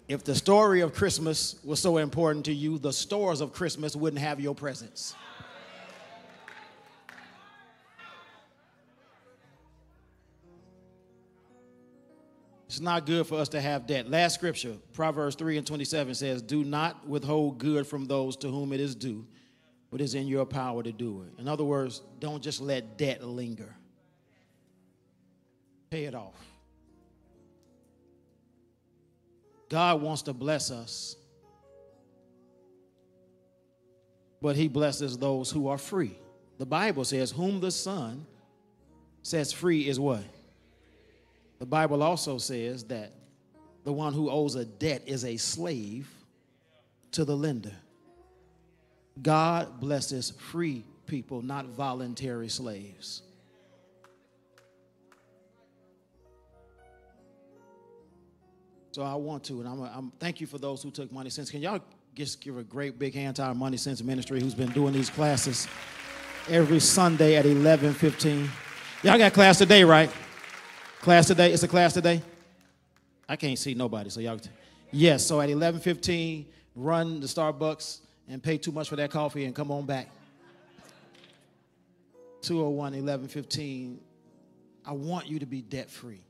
If 0.09 0.25
the 0.25 0.35
story 0.35 0.83
of 0.83 0.93
Christmas 0.93 1.59
was 1.65 1.81
so 1.81 1.97
important 1.97 2.45
to 2.45 2.53
you, 2.53 2.77
the 2.77 2.93
stores 2.93 3.41
of 3.41 3.55
Christmas 3.55 3.97
wouldn't 3.97 4.21
have 4.21 4.41
your 4.41 4.55
presents. 4.55 5.15
It's 12.67 12.81
not 12.81 13.07
good 13.07 13.27
for 13.27 13.39
us 13.39 13.49
to 13.49 13.61
have 13.63 13.87
debt. 13.87 14.11
Last 14.11 14.35
scripture, 14.35 14.77
Proverbs 14.93 15.35
3 15.35 15.57
and 15.57 15.67
27 15.67 16.15
says, 16.15 16.43
Do 16.43 16.63
not 16.63 17.09
withhold 17.09 17.57
good 17.57 17.87
from 17.87 18.05
those 18.05 18.37
to 18.37 18.49
whom 18.49 18.75
it 18.75 18.81
is 18.81 18.95
due, 18.95 19.27
but 19.91 20.03
is 20.03 20.15
in 20.15 20.27
your 20.27 20.45
power 20.45 20.83
to 20.83 20.93
do 20.93 21.23
it. 21.23 21.41
In 21.41 21.49
other 21.49 21.65
words, 21.65 22.03
don't 22.19 22.43
just 22.43 22.61
let 22.61 22.99
debt 22.99 23.25
linger 23.25 23.77
pay 25.91 26.05
it 26.05 26.15
off. 26.15 26.37
God 29.69 30.01
wants 30.01 30.23
to 30.23 30.33
bless 30.33 30.71
us, 30.71 31.17
but 34.41 34.55
He 34.55 34.69
blesses 34.69 35.19
those 35.19 35.51
who 35.51 35.67
are 35.67 35.79
free. 35.79 36.17
The 36.59 36.67
Bible 36.67 37.05
says, 37.05 37.33
Whom 37.33 37.59
the 37.59 37.73
Son 37.73 38.25
sets 39.23 39.53
free 39.53 39.89
is 39.89 39.99
what? 39.99 40.23
The 41.59 41.67
Bible 41.67 42.05
also 42.05 42.39
says 42.39 42.85
that 42.85 43.13
the 43.83 43.93
one 43.93 44.13
who 44.13 44.31
owes 44.31 44.55
a 44.55 44.65
debt 44.65 45.03
is 45.07 45.25
a 45.25 45.37
slave 45.39 46.09
to 47.13 47.25
the 47.25 47.37
lender. 47.37 47.75
God 49.21 49.81
blesses 49.81 50.31
free 50.39 50.85
people, 51.07 51.43
not 51.43 51.67
voluntary 51.67 52.49
slaves. 52.49 53.23
So 58.93 59.03
I 59.03 59.15
want 59.15 59.45
to, 59.45 59.61
and 59.61 59.69
I'm, 59.69 59.81
I'm 59.83 60.13
thank 60.19 60.41
you 60.41 60.47
for 60.47 60.59
those 60.59 60.83
who 60.83 60.91
took 60.91 61.13
money 61.13 61.31
sense. 61.31 61.51
Can 61.51 61.61
y'all 61.63 61.81
just 62.15 62.41
give 62.41 62.59
a 62.59 62.63
great 62.63 62.99
big 62.99 63.15
hand 63.15 63.37
to 63.37 63.43
our 63.43 63.55
money 63.55 63.77
sense 63.77 64.03
ministry 64.03 64.41
who's 64.41 64.55
been 64.55 64.71
doing 64.73 64.93
these 64.93 65.11
classes 65.11 65.69
every 66.49 66.81
Sunday 66.81 67.37
at 67.37 67.45
11:15. 67.45 68.49
Y'all 69.03 69.19
got 69.19 69.33
class 69.33 69.59
today, 69.59 69.85
right? 69.85 70.11
Class 71.01 71.27
today. 71.29 71.53
It's 71.53 71.63
a 71.63 71.69
class 71.69 71.95
today. 71.95 72.21
I 73.29 73.37
can't 73.37 73.59
see 73.59 73.75
nobody, 73.75 74.11
so 74.11 74.21
y'all. 74.21 74.41
Yes. 74.91 75.25
So 75.25 75.41
at 75.41 75.49
11:15, 75.49 76.47
run 76.75 77.21
the 77.21 77.27
Starbucks 77.27 78.01
and 78.29 78.43
pay 78.43 78.59
too 78.59 78.73
much 78.73 78.89
for 78.89 78.97
that 78.97 79.11
coffee 79.11 79.45
and 79.45 79.55
come 79.55 79.71
on 79.71 79.87
back. 79.87 80.11
201 82.43 82.93
1115. 82.93 84.01
I 84.85 84.93
want 84.93 85.29
you 85.29 85.39
to 85.39 85.47
be 85.47 85.63
debt 85.63 85.91
free. 85.91 86.23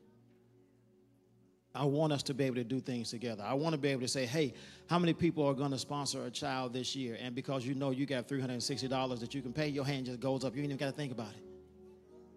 I 1.74 1.84
want 1.84 2.12
us 2.12 2.22
to 2.24 2.34
be 2.34 2.44
able 2.44 2.56
to 2.56 2.64
do 2.64 2.80
things 2.80 3.10
together. 3.10 3.44
I 3.46 3.54
want 3.54 3.74
to 3.74 3.78
be 3.78 3.88
able 3.88 4.02
to 4.02 4.08
say, 4.08 4.26
hey, 4.26 4.54
how 4.88 4.98
many 4.98 5.12
people 5.12 5.46
are 5.46 5.54
going 5.54 5.70
to 5.70 5.78
sponsor 5.78 6.24
a 6.26 6.30
child 6.30 6.72
this 6.72 6.96
year? 6.96 7.16
And 7.20 7.32
because 7.34 7.64
you 7.64 7.74
know 7.74 7.90
you 7.90 8.06
got 8.06 8.26
$360 8.26 9.20
that 9.20 9.34
you 9.34 9.40
can 9.42 9.52
pay, 9.52 9.68
your 9.68 9.84
hand 9.84 10.06
just 10.06 10.18
goes 10.18 10.44
up. 10.44 10.56
You 10.56 10.62
ain't 10.62 10.70
even 10.72 10.78
got 10.78 10.90
to 10.90 10.96
think 10.96 11.12
about 11.12 11.30
it. 11.30 11.44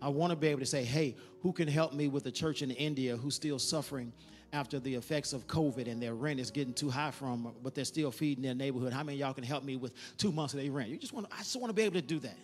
I 0.02 0.10
want 0.10 0.32
to 0.32 0.36
be 0.36 0.50
able 0.50 0.60
to 0.60 0.66
say, 0.66 0.84
hey, 0.84 1.16
who 1.42 1.52
can 1.52 1.68
help 1.68 1.94
me 1.94 2.10
with 2.10 2.26
a 2.28 2.32
church 2.32 2.62
in 2.62 2.70
India 2.72 3.18
who's 3.18 3.34
still 3.34 3.58
suffering 3.58 4.14
after 4.52 4.80
the 4.80 4.94
effects 4.94 5.34
of 5.34 5.48
COVID 5.48 5.88
and 5.88 6.02
their 6.02 6.14
rent 6.14 6.40
is 6.40 6.52
getting 6.52 6.74
too 6.74 6.92
high 6.92 7.10
from, 7.10 7.54
but 7.64 7.74
they're 7.74 7.86
still 7.86 8.12
feeding 8.12 8.44
their 8.44 8.54
neighborhood? 8.54 8.94
How 8.94 9.04
many 9.04 9.18
y'all 9.18 9.34
can 9.34 9.44
help 9.44 9.64
me 9.64 9.78
with 9.78 9.94
two 10.18 10.32
months 10.32 10.54
of 10.54 10.62
their 10.62 10.72
rent? 10.72 10.90
You 10.90 10.98
just 10.98 11.14
want, 11.14 11.26
I 11.32 11.40
just 11.40 11.56
want 11.56 11.70
to 11.70 11.74
be 11.74 11.82
able 11.82 11.96
to 11.96 12.02
do 12.02 12.20
that 12.20 12.38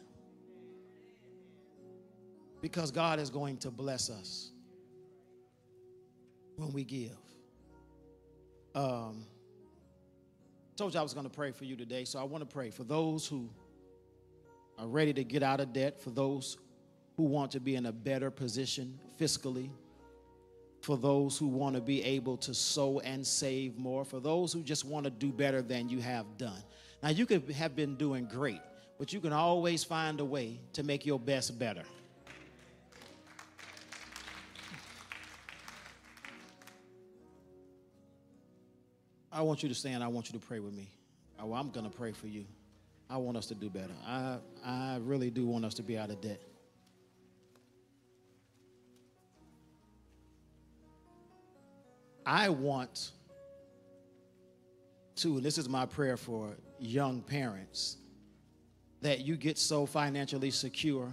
because 2.62 2.90
God 2.90 3.20
is 3.20 3.30
going 3.30 3.58
to 3.58 3.70
bless 3.70 4.10
us 4.10 4.52
when 6.60 6.74
we 6.74 6.84
give. 6.84 7.18
Um, 8.76 9.26
told 10.76 10.94
you 10.94 11.00
I 11.00 11.04
was 11.04 11.14
going 11.14 11.26
to 11.28 11.36
pray 11.36 11.52
for 11.52 11.66
you 11.66 11.76
today, 11.76 12.06
so 12.06 12.20
I 12.20 12.24
want 12.24 12.48
to 12.48 12.54
pray 12.54 12.70
for 12.70 12.84
those 12.84 13.28
who 13.28 13.50
are 14.78 14.88
ready 14.88 15.14
to 15.14 15.24
get 15.24 15.44
out 15.44 15.60
of 15.60 15.74
debt, 15.74 16.00
for 16.02 16.10
those 16.10 16.58
who 17.18 17.24
want 17.24 17.52
to 17.52 17.60
be 17.60 17.76
in 17.76 17.86
a 17.88 17.92
better 17.92 18.32
position 18.32 18.98
fiscally, 19.20 19.70
for 20.82 20.98
those 20.98 21.38
who 21.38 21.48
want 21.48 21.76
to 21.76 21.82
be 21.82 22.02
able 22.04 22.38
to 22.38 22.54
sow 22.54 23.00
and 23.00 23.26
save 23.26 23.78
more, 23.78 24.06
for 24.06 24.20
those 24.22 24.54
who 24.54 24.64
just 24.64 24.86
want 24.86 25.04
to 25.04 25.10
do 25.10 25.32
better 25.32 25.62
than 25.62 25.90
you 25.90 26.00
have 26.00 26.38
done. 26.38 26.64
Now, 27.04 27.10
you 27.10 27.26
could 27.26 27.50
have 27.52 27.76
been 27.76 27.96
doing 27.96 28.26
great, 28.26 28.62
but 28.98 29.12
you 29.12 29.20
can 29.20 29.34
always 29.34 29.84
find 29.84 30.20
a 30.22 30.26
way 30.26 30.60
to 30.74 30.84
make 30.84 31.06
your 31.06 31.20
best 31.20 31.60
better. 31.60 31.84
I 39.32 39.42
want 39.42 39.64
you 39.64 39.70
to 39.70 39.76
stand. 39.76 40.04
I 40.04 40.08
want 40.08 40.32
you 40.32 40.40
to 40.40 40.46
pray 40.46 40.60
with 40.60 40.74
me. 40.74 40.90
I'm 41.40 41.70
going 41.70 41.90
to 41.90 41.96
pray 41.96 42.12
for 42.12 42.28
you. 42.28 42.46
I 43.10 43.18
want 43.18 43.38
us 43.38 43.48
to 43.48 43.56
do 43.56 43.70
better. 43.70 43.94
I, 44.06 44.38
I 44.64 45.00
really 45.02 45.30
do 45.30 45.46
want 45.46 45.66
us 45.66 45.74
to 45.76 45.84
be 45.84 45.98
out 45.98 46.10
of 46.10 46.22
debt. 46.22 46.42
I 52.26 52.50
want 52.50 53.12
to, 55.18 55.38
and 55.38 55.46
this 55.46 55.58
is 55.58 55.68
my 55.68 55.86
prayer 55.86 56.18
for 56.18 56.56
young 56.80 57.22
parents, 57.22 57.98
that 59.02 59.22
you 59.22 59.36
get 59.36 59.58
so 59.58 59.86
financially 59.86 60.52
secure 60.52 61.12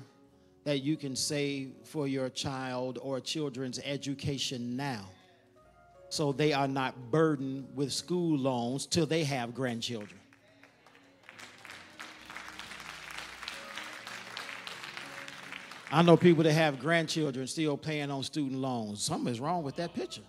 that 0.64 0.82
you 0.82 0.96
can 0.96 1.14
save 1.14 1.72
for 1.84 2.08
your 2.08 2.28
child 2.28 2.98
or 3.00 3.20
children's 3.20 3.78
education 3.84 4.76
now 4.76 5.08
so 6.08 6.32
they 6.32 6.52
are 6.52 6.68
not 6.68 7.10
burdened 7.10 7.68
with 7.74 7.92
school 7.92 8.38
loans 8.38 8.86
till 8.86 9.06
they 9.06 9.24
have 9.24 9.54
grandchildren. 9.54 10.20
I 15.90 16.02
know 16.02 16.16
people 16.16 16.42
that 16.44 16.52
have 16.52 16.80
grandchildren 16.80 17.46
still 17.46 17.76
paying 17.76 18.10
on 18.10 18.22
student 18.22 18.60
loans. 18.60 19.02
Something 19.02 19.32
is 19.32 19.40
wrong 19.40 19.62
with 19.62 19.76
that 19.76 19.94
picture. 19.94 20.22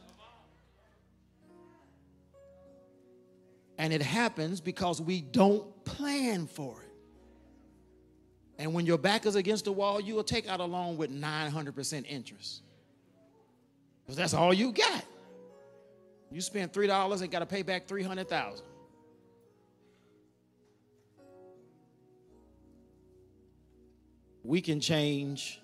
And 3.80 3.92
it 3.92 4.02
happens 4.02 4.62
because 4.62 5.02
we 5.02 5.22
don't 5.22 5.84
plan 5.84 6.48
for 6.48 6.82
it. 6.82 6.88
And 8.60 8.74
when 8.74 8.86
your 8.86 8.98
back 8.98 9.26
is 9.26 9.36
against 9.36 9.66
the 9.66 9.72
wall, 9.72 10.00
you 10.00 10.16
will 10.16 10.24
take 10.24 10.48
out 10.48 10.60
a 10.60 10.64
loan 10.64 10.98
with 10.98 11.12
900% 11.12 12.06
interest. 12.08 12.62
Because 14.04 14.16
that's 14.16 14.34
all 14.34 14.54
you 14.54 14.72
got. 14.72 15.06
You 16.32 16.42
spend 16.42 16.74
three 16.74 16.88
dollars 16.88 17.22
and 17.22 17.32
got 17.32 17.40
to 17.40 17.46
pay 17.46 17.62
back 17.62 17.88
three 17.88 18.04
hundred 18.04 18.30
thousand. 18.30 18.66
We 24.44 24.62
can 24.62 24.80
change 24.80 25.60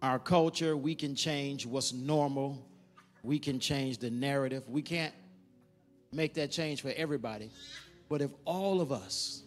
our 0.00 0.18
culture. 0.18 0.76
We 0.76 0.94
can 0.94 1.14
change 1.14 1.66
what's 1.66 1.92
normal. 1.92 2.66
We 3.22 3.38
can 3.38 3.60
change 3.60 3.98
the 3.98 4.10
narrative. 4.10 4.64
We 4.68 4.82
can't 4.82 5.14
make 6.12 6.34
that 6.34 6.50
change 6.50 6.82
for 6.82 6.92
everybody. 6.96 7.50
But 8.08 8.20
if 8.20 8.30
all 8.44 8.80
of 8.80 8.90
us 8.90 9.42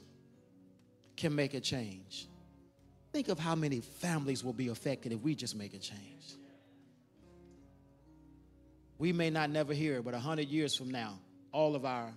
can 1.17 1.35
make 1.35 1.53
a 1.53 1.59
change, 1.59 2.27
think 3.11 3.27
of 3.27 3.37
how 3.39 3.55
many 3.55 3.81
families 3.81 4.43
will 4.43 4.53
be 4.53 4.69
affected 4.69 5.11
if 5.11 5.21
we 5.21 5.35
just 5.35 5.55
make 5.55 5.73
a 5.73 5.79
change. 5.79 6.37
We 8.97 9.11
may 9.11 9.29
not 9.29 9.49
never 9.49 9.73
hear 9.73 9.97
it, 9.97 10.05
but 10.05 10.13
100 10.13 10.47
years 10.47 10.75
from 10.75 10.89
now, 10.89 11.19
all 11.51 11.75
of 11.75 11.85
our 11.85 12.11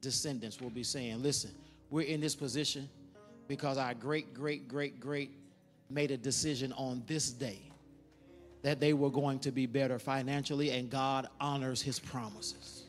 descendants 0.00 0.60
will 0.60 0.70
be 0.70 0.82
saying, 0.82 1.22
listen, 1.22 1.50
we're 1.90 2.06
in 2.06 2.20
this 2.20 2.34
position 2.34 2.88
because 3.46 3.78
our 3.78 3.94
great, 3.94 4.34
great, 4.34 4.68
great, 4.68 4.98
great 4.98 5.30
made 5.90 6.10
a 6.10 6.16
decision 6.16 6.72
on 6.72 7.02
this 7.06 7.30
day 7.30 7.60
that 8.62 8.80
they 8.80 8.94
were 8.94 9.10
going 9.10 9.38
to 9.40 9.52
be 9.52 9.66
better 9.66 9.98
financially, 9.98 10.70
and 10.70 10.88
God 10.88 11.28
honors 11.38 11.82
his 11.82 11.98
promises. 11.98 12.84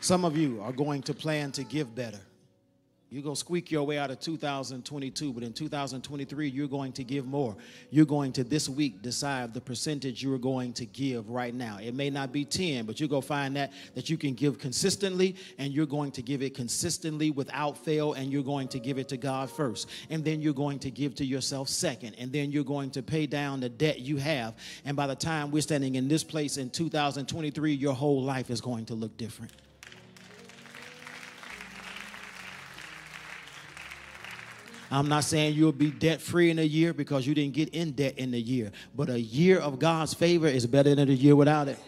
Some 0.00 0.24
of 0.24 0.36
you 0.36 0.60
are 0.62 0.72
going 0.72 1.02
to 1.02 1.14
plan 1.14 1.52
to 1.52 1.64
give 1.64 1.94
better. 1.94 2.20
You're 3.14 3.22
going 3.22 3.36
to 3.36 3.38
squeak 3.38 3.70
your 3.70 3.84
way 3.84 3.96
out 3.96 4.10
of 4.10 4.18
2022, 4.18 5.32
but 5.32 5.44
in 5.44 5.52
2023, 5.52 6.48
you're 6.48 6.66
going 6.66 6.90
to 6.94 7.04
give 7.04 7.26
more. 7.26 7.54
You're 7.90 8.06
going 8.06 8.32
to 8.32 8.42
this 8.42 8.68
week 8.68 9.02
decide 9.02 9.54
the 9.54 9.60
percentage 9.60 10.20
you're 10.20 10.36
going 10.36 10.72
to 10.72 10.84
give 10.84 11.30
right 11.30 11.54
now. 11.54 11.78
It 11.80 11.94
may 11.94 12.10
not 12.10 12.32
be 12.32 12.44
10, 12.44 12.86
but 12.86 12.98
you're 12.98 13.08
going 13.08 13.22
to 13.22 13.28
find 13.28 13.54
that 13.54 13.72
that 13.94 14.10
you 14.10 14.16
can 14.16 14.34
give 14.34 14.58
consistently, 14.58 15.36
and 15.58 15.72
you're 15.72 15.86
going 15.86 16.10
to 16.10 16.22
give 16.22 16.42
it 16.42 16.56
consistently 16.56 17.30
without 17.30 17.78
fail, 17.78 18.14
and 18.14 18.32
you're 18.32 18.42
going 18.42 18.66
to 18.66 18.80
give 18.80 18.98
it 18.98 19.08
to 19.10 19.16
God 19.16 19.48
first. 19.48 19.88
And 20.10 20.24
then 20.24 20.40
you're 20.40 20.52
going 20.52 20.80
to 20.80 20.90
give 20.90 21.14
to 21.14 21.24
yourself 21.24 21.68
second. 21.68 22.16
And 22.18 22.32
then 22.32 22.50
you're 22.50 22.64
going 22.64 22.90
to 22.90 23.02
pay 23.04 23.26
down 23.26 23.60
the 23.60 23.68
debt 23.68 24.00
you 24.00 24.16
have. 24.16 24.56
And 24.84 24.96
by 24.96 25.06
the 25.06 25.14
time 25.14 25.52
we're 25.52 25.62
standing 25.62 25.94
in 25.94 26.08
this 26.08 26.24
place 26.24 26.56
in 26.56 26.68
2023, 26.68 27.74
your 27.74 27.94
whole 27.94 28.24
life 28.24 28.50
is 28.50 28.60
going 28.60 28.86
to 28.86 28.94
look 28.94 29.16
different. 29.16 29.52
I'm 34.94 35.08
not 35.08 35.24
saying 35.24 35.54
you'll 35.54 35.72
be 35.72 35.90
debt 35.90 36.20
free 36.20 36.50
in 36.50 36.60
a 36.60 36.62
year 36.62 36.94
because 36.94 37.26
you 37.26 37.34
didn't 37.34 37.54
get 37.54 37.70
in 37.70 37.90
debt 37.92 38.16
in 38.16 38.32
a 38.32 38.38
year, 38.38 38.70
but 38.94 39.10
a 39.10 39.20
year 39.20 39.58
of 39.58 39.80
God's 39.80 40.14
favor 40.14 40.46
is 40.46 40.68
better 40.68 40.94
than 40.94 41.08
a 41.08 41.12
year 41.12 41.34
without 41.34 41.66
it. 41.66 41.80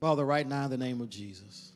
Father, 0.00 0.24
right 0.24 0.46
now 0.46 0.66
in 0.66 0.70
the 0.70 0.76
name 0.76 1.00
of 1.00 1.10
Jesus, 1.10 1.72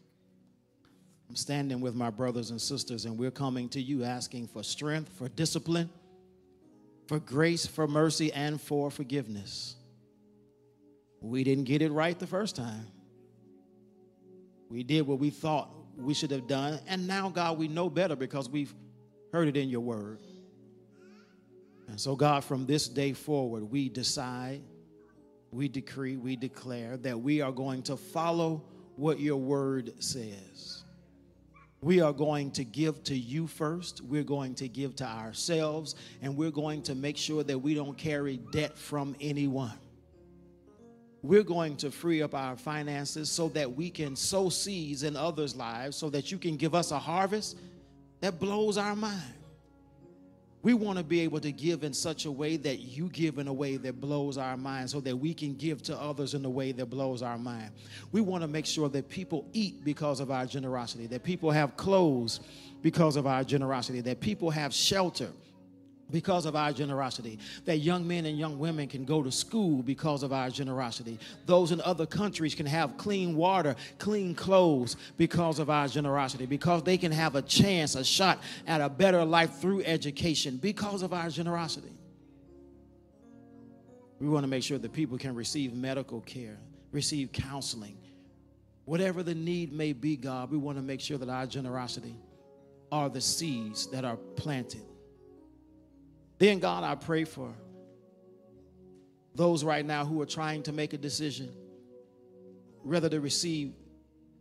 I'm 1.29 1.35
standing 1.35 1.81
with 1.81 1.97
my 1.97 2.11
brothers 2.11 2.51
and 2.51 2.61
sisters, 2.61 3.05
and 3.05 3.19
we're 3.19 3.33
coming 3.33 3.69
to 3.71 3.81
you 3.81 4.05
asking 4.05 4.47
for 4.47 4.63
strength, 4.63 5.11
for 5.19 5.29
discipline, 5.29 5.91
for 7.09 7.19
grace, 7.19 7.67
for 7.67 7.89
mercy, 7.89 8.33
and 8.33 8.61
for 8.61 8.93
forgiveness. 8.93 9.75
We 11.21 11.43
didn't 11.43 11.65
get 11.65 11.83
it 11.83 11.91
right 11.91 12.17
the 12.17 12.29
first 12.29 12.55
time. 12.55 12.87
We 14.71 14.85
did 14.85 15.05
what 15.05 15.19
we 15.19 15.31
thought 15.31 15.75
we 15.99 16.15
should 16.15 16.31
have 16.31 16.47
done. 16.47 16.81
And 16.87 17.07
now, 17.07 17.29
God, 17.29 17.59
we 17.59 17.69
know 17.69 17.91
better 17.91 18.17
because 18.17 18.49
we've 18.49 18.73
heard 19.33 19.49
it 19.49 19.57
in 19.57 19.69
your 19.69 19.81
word. 19.81 20.21
And 21.89 21.99
so, 21.99 22.15
God, 22.15 22.45
from 22.45 22.67
this 22.67 22.89
day 22.89 23.13
forward, 23.13 23.65
we 23.65 23.89
decide, 23.89 24.63
we 25.51 25.69
decree, 25.69 26.17
we 26.17 26.37
declare 26.37 26.97
that 26.99 27.19
we 27.19 27.41
are 27.41 27.53
going 27.53 27.83
to 27.85 27.97
follow 27.97 28.63
what 28.97 29.19
your 29.19 29.39
word 29.39 29.93
says. 30.03 30.85
We 31.81 32.01
are 32.01 32.13
going 32.13 32.51
to 32.53 32.65
give 32.65 33.05
to 33.05 33.17
you 33.17 33.47
first. 33.47 34.01
We're 34.01 34.25
going 34.25 34.57
to 34.57 34.69
give 34.69 34.97
to 34.97 35.07
ourselves. 35.07 35.95
And 36.21 36.37
we're 36.37 36.51
going 36.51 36.83
to 36.83 36.95
make 36.95 37.17
sure 37.17 37.45
that 37.45 37.59
we 37.59 37.75
don't 37.75 37.97
carry 37.97 38.37
debt 38.37 38.77
from 38.77 39.15
anyone. 39.21 39.79
We're 41.23 41.43
going 41.43 41.77
to 41.77 41.91
free 41.91 42.23
up 42.23 42.35
our 42.35 42.57
finances 42.57 43.31
so 43.31 43.49
that 43.51 43.73
we 43.73 43.91
can 43.91 44.15
sow 44.15 44.49
seeds 44.49 45.03
in 45.03 45.17
others' 45.17 45.57
lives 45.57 45.97
so 45.97 46.11
that 46.11 46.31
you 46.31 46.39
can 46.39 46.57
give 46.57 46.75
us 46.75 46.91
a 46.91 46.99
harvest 46.99 47.59
that 48.21 48.39
blows 48.39 48.79
our 48.79 48.95
mind. 48.95 49.35
We 50.63 50.75
want 50.75 50.99
to 50.99 51.05
be 51.05 51.21
able 51.21 51.41
to 51.41 51.53
give 51.53 51.85
in 51.85 51.95
such 51.95 52.25
a 52.25 52.33
way 52.33 52.57
that 52.57 52.81
you 52.81 53.09
give 53.09 53.39
in 53.39 53.47
a 53.47 53.53
way 53.53 53.77
that 53.77 54.01
blows 54.01 54.37
our 54.37 54.57
mind 54.57 54.91
so 54.91 55.01
that 55.01 55.17
we 55.17 55.33
can 55.33 55.55
give 55.55 55.83
to 55.85 55.97
others 55.97 56.35
in 56.35 56.45
a 56.45 56.51
way 56.51 56.73
that 56.73 56.87
blows 56.87 57.23
our 57.23 57.39
mind. 57.39 57.71
We 58.11 58.21
want 58.21 58.43
to 58.43 58.49
make 58.49 58.67
sure 58.67 58.89
that 58.89 59.09
people 59.09 59.47
eat 59.53 59.85
because 59.85 60.19
of 60.19 60.33
our 60.33 60.47
generosity, 60.47 61.07
that 61.07 61.23
people 61.23 61.53
have 61.53 61.77
clothes 61.77 62.41
because 62.83 63.17
of 63.17 63.27
our 63.27 63.45
generosity, 63.45 64.01
that 64.01 64.21
people 64.21 64.51
have 64.51 64.75
shelter 64.75 65.31
because 66.11 66.47
of 66.47 66.57
our 66.57 66.73
generosity. 66.73 67.39
That 67.65 67.79
young 67.79 68.07
men 68.07 68.27
and 68.27 68.39
young 68.39 68.59
women 68.59 68.89
can 68.89 69.05
go 69.05 69.23
to 69.23 69.31
school 69.31 69.83
because 69.83 70.23
of 70.23 70.33
our 70.33 70.51
generosity. 70.51 71.19
Those 71.47 71.73
in 71.73 71.81
other 71.83 72.07
countries 72.07 72.55
can 72.55 72.67
have 72.67 72.97
clean 72.97 73.37
water, 73.37 73.77
clean 73.99 74.35
clothes 74.35 74.97
because 75.17 75.59
of 75.59 75.71
our 75.71 75.89
generosity. 75.89 76.47
Because 76.47 76.83
they 76.83 76.97
can 76.97 77.13
have 77.13 77.35
a 77.35 77.43
chance, 77.43 77.95
a 77.95 78.05
shot 78.05 78.41
at 78.67 78.81
a 78.81 78.89
better 78.89 79.25
life 79.25 79.57
through 79.57 79.83
education 79.85 80.57
because 80.57 81.03
of 81.03 81.13
our 81.13 81.29
generosity. 81.29 81.93
We 84.19 84.29
want 84.29 84.43
to 84.45 84.49
make 84.49 84.65
sure 84.65 84.79
that 84.79 84.93
people 84.93 85.19
can 85.19 85.35
receive 85.35 85.75
medical 85.75 86.21
care, 86.23 86.59
receive 86.91 87.31
counseling. 87.31 87.97
Whatever 88.85 89.23
the 89.23 89.35
need 89.35 89.73
may 89.73 89.93
be, 89.93 90.17
God, 90.17 90.51
we 90.51 90.57
want 90.57 90.79
to 90.79 90.83
make 90.83 91.01
sure 91.01 91.19
that 91.19 91.29
our 91.29 91.47
generosity 91.47 92.17
are 92.91 93.09
the 93.11 93.21
seeds 93.21 93.87
that 93.89 94.05
are 94.05 94.17
planted 94.17 94.83
then, 96.39 96.61
God, 96.61 96.85
I 96.85 96.95
pray 96.95 97.25
for 97.25 97.53
those 99.35 99.65
right 99.65 99.85
now 99.85 100.05
who 100.05 100.21
are 100.23 100.27
trying 100.27 100.63
to 100.65 100.73
make 100.73 100.93
a 100.93 100.99
decision 100.99 101.53
whether 102.83 103.09
to 103.09 103.21
receive 103.21 103.73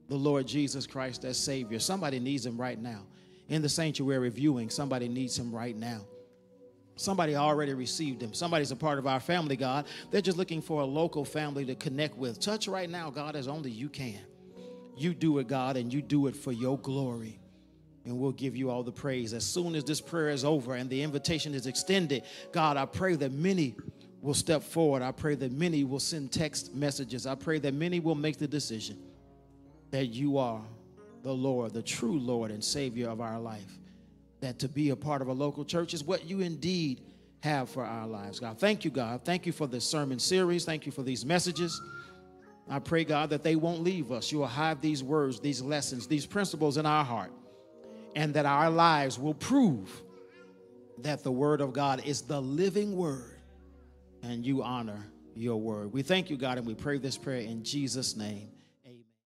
the 0.07 0.15
Lord 0.15 0.47
Jesus 0.47 0.87
Christ 0.87 1.25
as 1.25 1.37
Savior. 1.37 1.79
Somebody 1.79 2.19
needs 2.19 2.45
Him 2.45 2.59
right 2.59 2.79
now. 2.79 3.05
In 3.49 3.61
the 3.61 3.69
sanctuary 3.69 4.29
viewing, 4.29 4.69
somebody 4.69 5.07
needs 5.07 5.37
Him 5.37 5.53
right 5.53 5.75
now. 5.75 6.01
Somebody 6.95 7.35
already 7.35 7.73
received 7.73 8.21
Him. 8.21 8.33
Somebody's 8.33 8.71
a 8.71 8.75
part 8.75 8.99
of 8.99 9.07
our 9.07 9.19
family, 9.19 9.55
God. 9.55 9.85
They're 10.11 10.21
just 10.21 10.37
looking 10.37 10.61
for 10.61 10.81
a 10.81 10.85
local 10.85 11.25
family 11.25 11.65
to 11.65 11.75
connect 11.75 12.15
with. 12.15 12.39
Touch 12.39 12.67
right 12.67 12.89
now, 12.89 13.09
God, 13.09 13.35
as 13.35 13.47
only 13.47 13.71
you 13.71 13.89
can. 13.89 14.19
You 14.95 15.13
do 15.13 15.37
it, 15.39 15.47
God, 15.47 15.77
and 15.77 15.93
you 15.93 16.01
do 16.01 16.27
it 16.27 16.35
for 16.35 16.51
your 16.51 16.77
glory 16.77 17.39
and 18.07 18.17
we'll 18.17 18.31
give 18.31 18.55
you 18.55 18.69
all 18.69 18.83
the 18.83 18.91
praise. 18.91 19.33
As 19.33 19.45
soon 19.45 19.75
as 19.75 19.83
this 19.83 19.99
prayer 19.99 20.29
is 20.29 20.45
over 20.45 20.75
and 20.75 20.89
the 20.89 21.03
invitation 21.03 21.53
is 21.53 21.67
extended, 21.67 22.23
God, 22.53 22.77
I 22.77 22.85
pray 22.85 23.15
that 23.15 23.33
many 23.33 23.75
will 24.21 24.33
step 24.33 24.63
forward. 24.63 25.01
I 25.01 25.11
pray 25.11 25.35
that 25.35 25.51
many 25.51 25.83
will 25.83 25.99
send 25.99 26.31
text 26.31 26.73
messages. 26.73 27.27
I 27.27 27.35
pray 27.35 27.59
that 27.59 27.73
many 27.73 27.99
will 27.99 28.15
make 28.15 28.37
the 28.37 28.47
decision 28.47 28.97
that 29.91 30.07
you 30.07 30.37
are 30.37 30.63
the 31.21 31.33
Lord, 31.33 31.73
the 31.73 31.83
true 31.83 32.17
Lord 32.17 32.49
and 32.49 32.63
Savior 32.63 33.09
of 33.09 33.19
our 33.19 33.39
life. 33.39 33.77
That 34.39 34.57
to 34.59 34.69
be 34.69 34.91
a 34.91 34.95
part 34.95 35.21
of 35.21 35.27
a 35.27 35.33
local 35.33 35.65
church 35.65 35.93
is 35.93 36.03
what 36.03 36.29
you 36.29 36.39
indeed 36.39 37.01
have 37.41 37.69
for 37.69 37.83
our 37.83 38.07
lives. 38.07 38.39
God, 38.39 38.57
thank 38.57 38.85
you, 38.85 38.91
God. 38.91 39.25
Thank 39.25 39.45
you 39.45 39.51
for 39.51 39.67
this 39.67 39.83
sermon 39.83 40.17
series. 40.17 40.63
Thank 40.63 40.85
you 40.85 40.93
for 40.93 41.03
these 41.03 41.25
messages. 41.25 41.81
I 42.69 42.79
pray, 42.79 43.03
God, 43.03 43.29
that 43.31 43.43
they 43.43 43.57
won't 43.57 43.81
leave 43.81 44.13
us. 44.13 44.31
You 44.31 44.39
will 44.39 44.47
hide 44.47 44.81
these 44.81 45.03
words, 45.03 45.41
these 45.41 45.61
lessons, 45.61 46.07
these 46.07 46.25
principles 46.25 46.77
in 46.77 46.85
our 46.85 47.03
heart 47.03 47.31
and 48.17 48.33
that 48.33 48.47
our 48.47 48.71
lives 48.71 49.19
will 49.19 49.35
prove 49.35 50.01
that 50.97 51.23
the 51.23 51.31
Word 51.31 51.61
of 51.61 51.71
God 51.71 52.03
is 52.03 52.23
the 52.23 52.41
living 52.41 52.97
Word 52.97 53.37
and 54.23 54.43
you 54.43 54.63
honor 54.63 55.05
your 55.35 55.61
Word. 55.61 55.93
We 55.93 56.01
thank 56.01 56.31
you, 56.31 56.35
God, 56.35 56.57
and 56.57 56.65
we 56.65 56.73
pray 56.73 56.97
this 56.97 57.15
prayer 57.15 57.41
in 57.41 57.63
Jesus' 57.63 58.17
name. 58.17 58.49